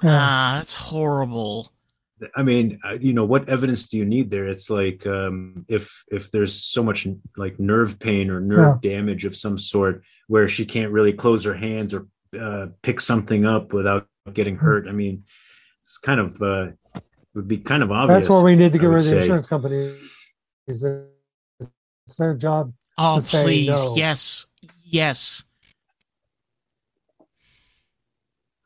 [0.03, 0.19] yeah.
[0.21, 1.72] ah, that's horrible.
[2.35, 4.47] I mean, uh, you know, what evidence do you need there?
[4.47, 7.07] It's like um, if if there's so much
[7.37, 8.95] like nerve pain or nerve yeah.
[8.95, 12.07] damage of some sort, where she can't really close her hands or
[12.39, 14.65] uh, pick something up without getting hmm.
[14.65, 14.87] hurt.
[14.87, 15.23] I mean,
[15.81, 17.03] it's kind of uh, it
[17.35, 18.21] would be kind of obvious.
[18.21, 19.95] That's where we need to get rid of the insurance company.
[20.67, 22.73] Is it's their job.
[22.97, 23.95] Oh, please, no.
[23.95, 24.45] yes,
[24.85, 25.43] yes.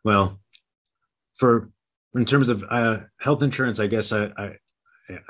[0.03, 0.39] Well,
[1.37, 1.69] for
[2.17, 4.57] in terms of uh, health insurance, I guess I, I,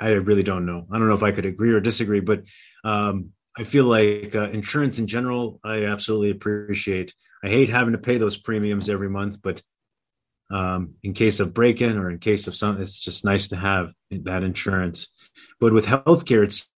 [0.00, 0.86] I really don't know.
[0.90, 2.42] I don't know if I could agree or disagree, but
[2.84, 7.14] um, I feel like uh, insurance in general, I absolutely appreciate.
[7.44, 9.62] I hate having to pay those premiums every month, but
[10.50, 13.92] um, in case of break-in or in case of something, it's just nice to have
[14.10, 15.08] that insurance.
[15.60, 16.70] But with healthcare, it's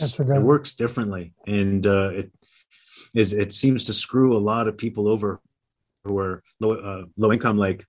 [0.00, 2.32] it works differently, and uh, it
[3.14, 5.40] is it seems to screw a lot of people over
[6.04, 7.56] who are low uh, low income.
[7.56, 7.86] Like,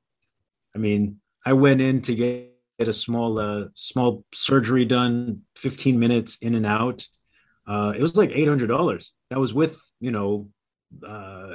[0.75, 6.37] I mean, I went in to get, a small uh, small surgery done, fifteen minutes
[6.41, 7.07] in and out.
[7.65, 9.13] Uh, it was like eight hundred dollars.
[9.29, 10.49] That was with you know
[11.07, 11.51] uh,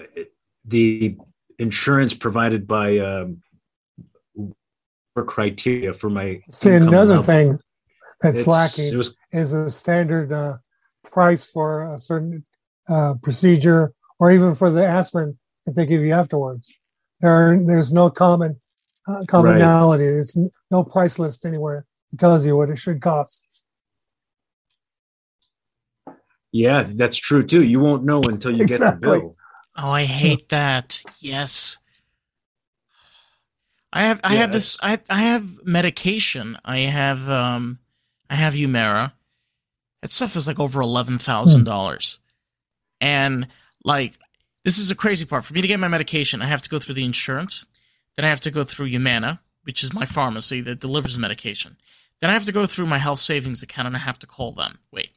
[0.65, 1.19] the
[1.59, 3.43] insurance provided by um,
[5.13, 6.41] for criteria for my.
[6.51, 7.59] See another thing
[8.23, 10.57] that's it's, lacking was, is a standard uh,
[11.05, 12.47] price for a certain
[12.89, 16.73] uh, procedure or even for the aspirin that they give you afterwards.
[17.21, 18.61] There are, there's no common
[19.11, 20.05] uh, commonality.
[20.05, 20.11] Right.
[20.11, 20.39] There's
[20.71, 23.47] no price list anywhere that tells you what it should cost.
[26.53, 27.63] Yeah, that's true too.
[27.63, 29.01] You won't know until you exactly.
[29.01, 29.37] get the bill.
[29.77, 31.03] Oh, I hate that.
[31.21, 31.79] Yes.
[33.93, 36.59] I have I yeah, have this I I have medication.
[36.65, 37.79] I have um
[38.29, 39.13] I have Humira.
[40.03, 42.21] That stuff is like over eleven thousand dollars,
[43.01, 43.49] and
[43.85, 44.15] like
[44.65, 45.45] this is a crazy part.
[45.45, 47.67] For me to get my medication, I have to go through the insurance.
[48.17, 51.77] Then I have to go through Humana, which is my pharmacy that delivers medication.
[52.21, 54.53] Then I have to go through my health savings account and I have to call
[54.53, 54.79] them.
[54.93, 55.11] Wait.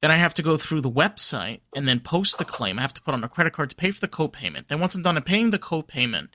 [0.00, 2.78] Then I have to go through the website and then post the claim.
[2.78, 4.66] I have to put on a credit card to pay for the copayment.
[4.66, 6.28] Then once I'm done paying the copayment,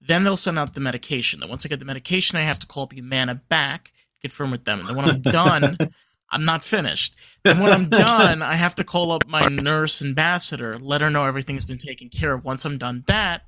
[0.00, 1.40] then they'll send out the medication.
[1.40, 3.92] Then once I get the medication, I have to call up Humana back
[4.22, 4.80] confirm with them.
[4.80, 5.76] And then when I'm done,
[6.30, 7.14] I'm not finished.
[7.44, 11.24] And when I'm done, I have to call up my nurse ambassador, let her know
[11.24, 12.44] everything's been taken care of.
[12.44, 13.42] Once I'm done that,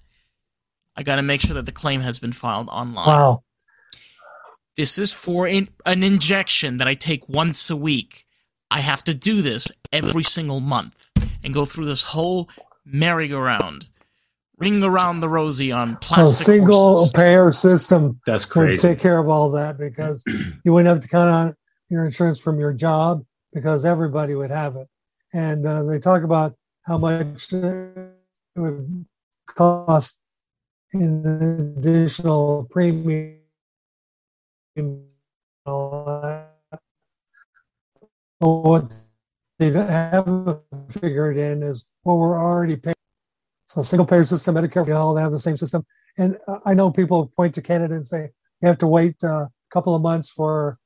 [0.96, 3.06] I got to make sure that the claim has been filed online.
[3.06, 3.44] Wow.
[4.76, 8.24] This is for in, an injection that I take once a week.
[8.70, 11.10] I have to do this every single month
[11.44, 12.48] and go through this whole
[12.84, 13.88] merry-go-round
[14.58, 16.36] ring around the rosy on plastic.
[16.36, 17.10] So single horses.
[17.10, 18.20] payer system.
[18.26, 18.72] That's crazy.
[18.72, 20.24] Would take care of all that because
[20.64, 21.54] you wouldn't have to count on
[21.88, 24.88] your insurance from your job because everybody would have it.
[25.32, 28.14] And uh, they talk about how much it
[28.56, 29.06] would
[29.46, 30.20] cost
[30.94, 33.40] in the additional premium.
[38.38, 38.94] What
[39.58, 42.94] they haven't figured in is what we're already paying
[43.66, 45.84] so single payer system, Medicare, you all have the same system.
[46.18, 48.30] And I know people point to Canada and say
[48.62, 50.78] you have to wait a couple of months for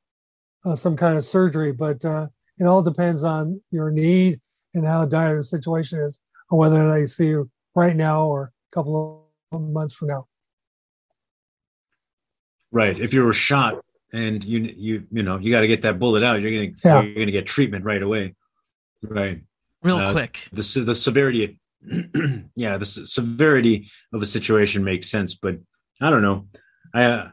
[0.64, 2.28] uh, some kind of surgery, but uh,
[2.59, 4.40] it all depends on your need
[4.74, 6.18] and how dire the situation is,
[6.50, 10.26] or whether they see you right now or a couple of months from now.
[12.70, 12.99] Right.
[12.99, 13.82] If you were shot
[14.12, 17.03] and you you you know you got to get that bullet out, you're gonna yeah.
[17.03, 18.34] you're gonna get treatment right away.
[19.03, 19.42] Right.
[19.82, 20.49] Real uh, quick.
[20.53, 21.59] The the severity
[22.57, 25.57] yeah, the severity of a situation makes sense, but
[26.01, 26.46] I don't know.
[26.94, 27.30] I uh,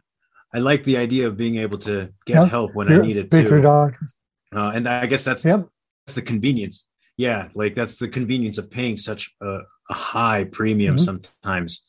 [0.54, 2.50] I like the idea of being able to get yep.
[2.50, 3.62] help when I need it too.
[3.62, 4.08] doctor.
[4.56, 5.68] Uh, and I guess that's yep.
[6.06, 6.86] that's the convenience.
[7.18, 9.60] Yeah, like that's the convenience of paying such a,
[9.90, 11.04] a high premium mm-hmm.
[11.04, 11.84] sometimes,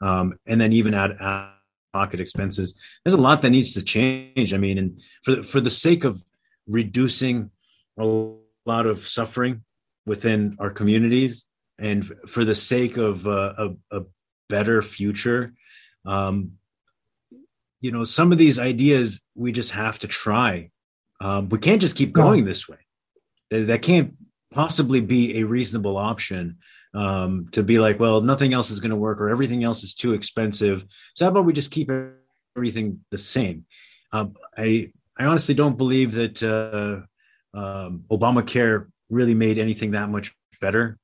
[0.00, 1.12] um, and then even at
[1.92, 2.80] pocket expenses.
[3.04, 4.52] There's a lot that needs to change.
[4.52, 6.22] I mean, and for for the sake of
[6.66, 7.50] reducing
[7.98, 8.04] a
[8.66, 9.62] lot of suffering
[10.06, 11.44] within our communities,
[11.78, 14.02] and for the sake of uh, a, a,
[14.50, 15.54] better future
[16.04, 16.52] um,
[17.80, 20.70] you know some of these ideas we just have to try
[21.20, 22.76] um, we can't just keep going this way
[23.50, 24.14] that, that, can't
[24.52, 26.58] possibly be a reasonable option
[26.94, 29.94] um, to be like well nothing else is going to work or everything else is
[29.94, 30.84] too expensive
[31.14, 31.90] so how about we just keep
[32.56, 33.64] everything the same
[34.12, 37.04] um, i i honestly don't believe that uh,
[37.54, 40.98] um, Obamacare really made anything that much better.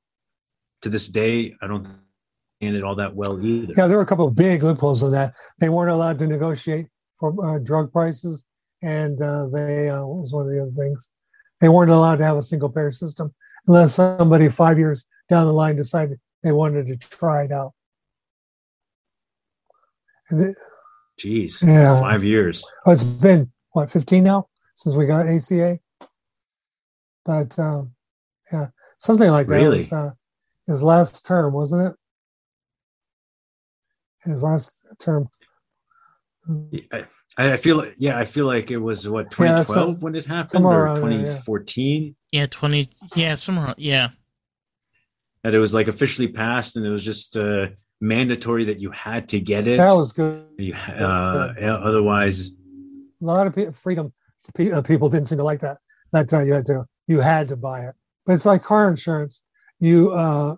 [0.81, 3.73] To this day, I don't understand it all that well either.
[3.77, 5.33] Yeah, there were a couple of big loopholes in that.
[5.59, 6.87] They weren't allowed to negotiate
[7.17, 8.45] for uh, drug prices,
[8.81, 11.07] and uh, they uh, was one of the other things?
[11.59, 13.33] They weren't allowed to have a single payer system
[13.67, 17.71] unless somebody five years down the line decided they wanted to try it out.
[20.29, 20.53] They,
[21.19, 22.63] Jeez, yeah, five years.
[22.85, 25.79] Oh, it's been what fifteen now since we got ACA.
[27.25, 27.93] But um,
[28.51, 28.67] yeah,
[28.97, 29.55] something like that.
[29.55, 29.77] Really?
[29.77, 30.11] Was, uh,
[30.67, 31.93] his last term, wasn't it?
[34.23, 35.29] His last term.
[36.91, 37.05] I,
[37.37, 40.65] I feel like, yeah, I feel like it was what 2012 yeah, when it happened
[40.65, 42.15] or 2014.
[42.31, 42.41] yeah.
[42.41, 44.09] yeah, 20, yeah, somewhere, yeah.
[45.43, 47.67] That it was like officially passed and it was just uh,
[47.99, 49.77] mandatory that you had to get it.
[49.77, 50.45] That was good.
[50.57, 51.53] You, uh.
[51.59, 54.13] Otherwise, a lot of freedom
[54.59, 55.77] uh, people didn't seem to like that.
[56.11, 57.95] That uh, you had to you had to buy it.
[58.25, 59.43] But it's like car insurance.
[59.79, 60.55] You uh,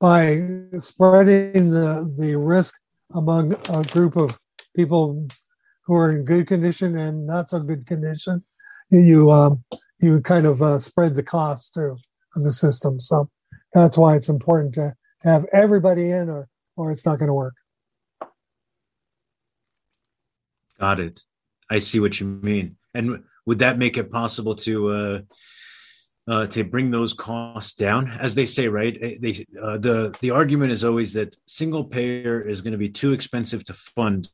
[0.00, 0.40] by
[0.78, 2.74] spreading the the risk
[3.14, 4.38] among a group of
[4.74, 5.28] people
[5.84, 8.44] who are in good condition and not so good condition,
[8.90, 9.64] you um,
[10.00, 11.96] you kind of uh, spread the cost too
[12.36, 13.00] of the system.
[13.00, 13.30] So
[13.72, 17.54] that's why it's important to have everybody in, or or it's not going to work.
[20.78, 21.22] Got it.
[21.70, 22.76] I see what you mean.
[22.94, 25.20] And would that make it possible to uh,
[26.28, 28.96] uh, to bring those costs down, as they say, right?
[29.00, 32.88] Eh, they uh, the the argument is always that single payer is going to be
[32.88, 34.28] too expensive to fund.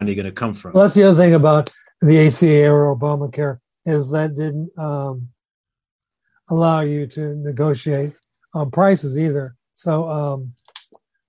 [0.00, 0.72] Money going to come from?
[0.72, 5.28] Well, that's the other thing about the ACA or Obamacare is that didn't um,
[6.50, 8.14] allow you to negotiate
[8.54, 9.56] on prices either.
[9.74, 10.52] So um,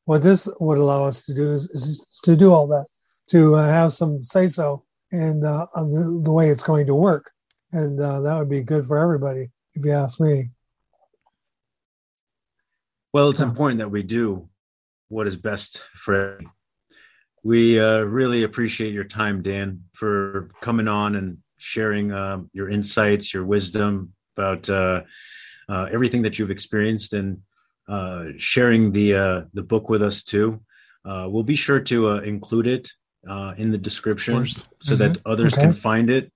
[0.06, 2.86] what this would allow us to do is, is to do all that,
[3.30, 6.96] to uh, have some say so and uh, on the, the, way it's going to
[6.96, 7.32] work,
[7.72, 10.50] and uh, that would be good for everybody, if you ask me.
[13.14, 14.50] Well, it's important that we do
[15.10, 16.16] what is best for.
[16.16, 16.48] Everybody.
[17.46, 23.34] We uh, really appreciate your time, Dan, for coming on and sharing um, your insights,
[23.34, 24.70] your wisdom about
[25.74, 27.42] uh, everything that you've experienced, and
[27.88, 30.62] uh, sharing the uh, the book with us too.
[31.06, 32.92] Uh, we'll be sure to uh, include it
[33.30, 34.96] uh, in the description so mm-hmm.
[34.98, 35.64] that others okay.
[35.64, 36.32] can find it.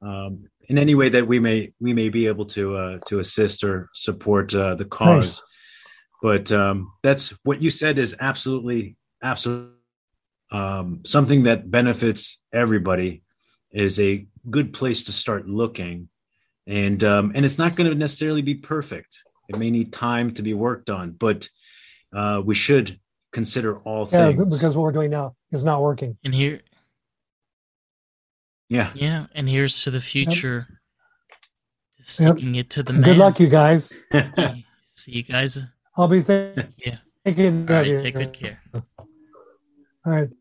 [0.00, 3.64] Um, in any way that we may we may be able to uh, to assist
[3.64, 5.26] or support the cause.
[5.26, 5.42] Nice.
[6.20, 9.74] But um, that's what you said is absolutely absolutely
[10.50, 13.22] um, something that benefits everybody
[13.70, 16.08] is a good place to start looking
[16.68, 20.42] and um, and it's not going to necessarily be perfect it may need time to
[20.42, 21.48] be worked on, but
[22.14, 23.00] uh, we should
[23.32, 24.44] consider all yeah, things.
[24.44, 26.16] because what we're doing now is not working.
[26.24, 26.60] And here,
[28.68, 30.66] yeah, yeah, and here's to the future.
[30.68, 30.78] Yep.
[32.00, 32.66] Sticking yep.
[32.66, 33.02] it to the man.
[33.02, 33.92] Good luck, you guys.
[34.12, 35.58] see, see you guys.
[35.96, 36.98] I'll be th- yeah.
[37.24, 37.68] thinking.
[37.68, 38.62] All right, take good care.
[38.74, 40.32] All right.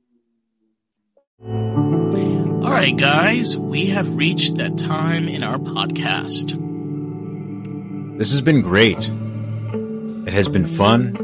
[2.67, 6.67] All right, guys, we have reached that time in our podcast
[8.17, 8.97] this has been great.
[8.97, 11.15] It has been fun,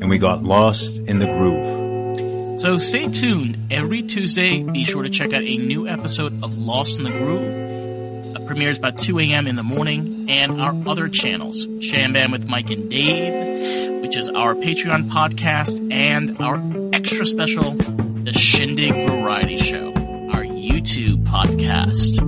[0.00, 2.58] and we got lost in the groove.
[2.58, 3.68] So stay tuned.
[3.70, 8.34] Every Tuesday, be sure to check out a new episode of Lost in the Groove.
[8.36, 9.46] It premieres about 2 a.m.
[9.46, 14.56] in the morning, and our other channels, Shambam with Mike and Dave, which is our
[14.56, 16.60] Patreon podcast, and our
[16.92, 19.92] extra special, The Shindig Variety Show,
[20.84, 22.20] YouTube podcast.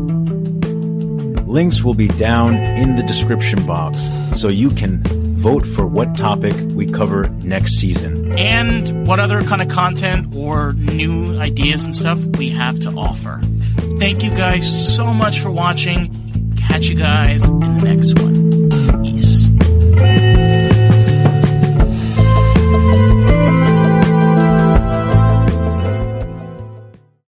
[1.47, 4.03] Links will be down in the description box
[4.35, 5.03] so you can
[5.37, 8.37] vote for what topic we cover next season.
[8.39, 13.43] And what other kind of content or new ideas and stuff we have to offer.
[13.99, 16.55] Thank you guys so much for watching.
[16.57, 18.66] Catch you guys in the next one.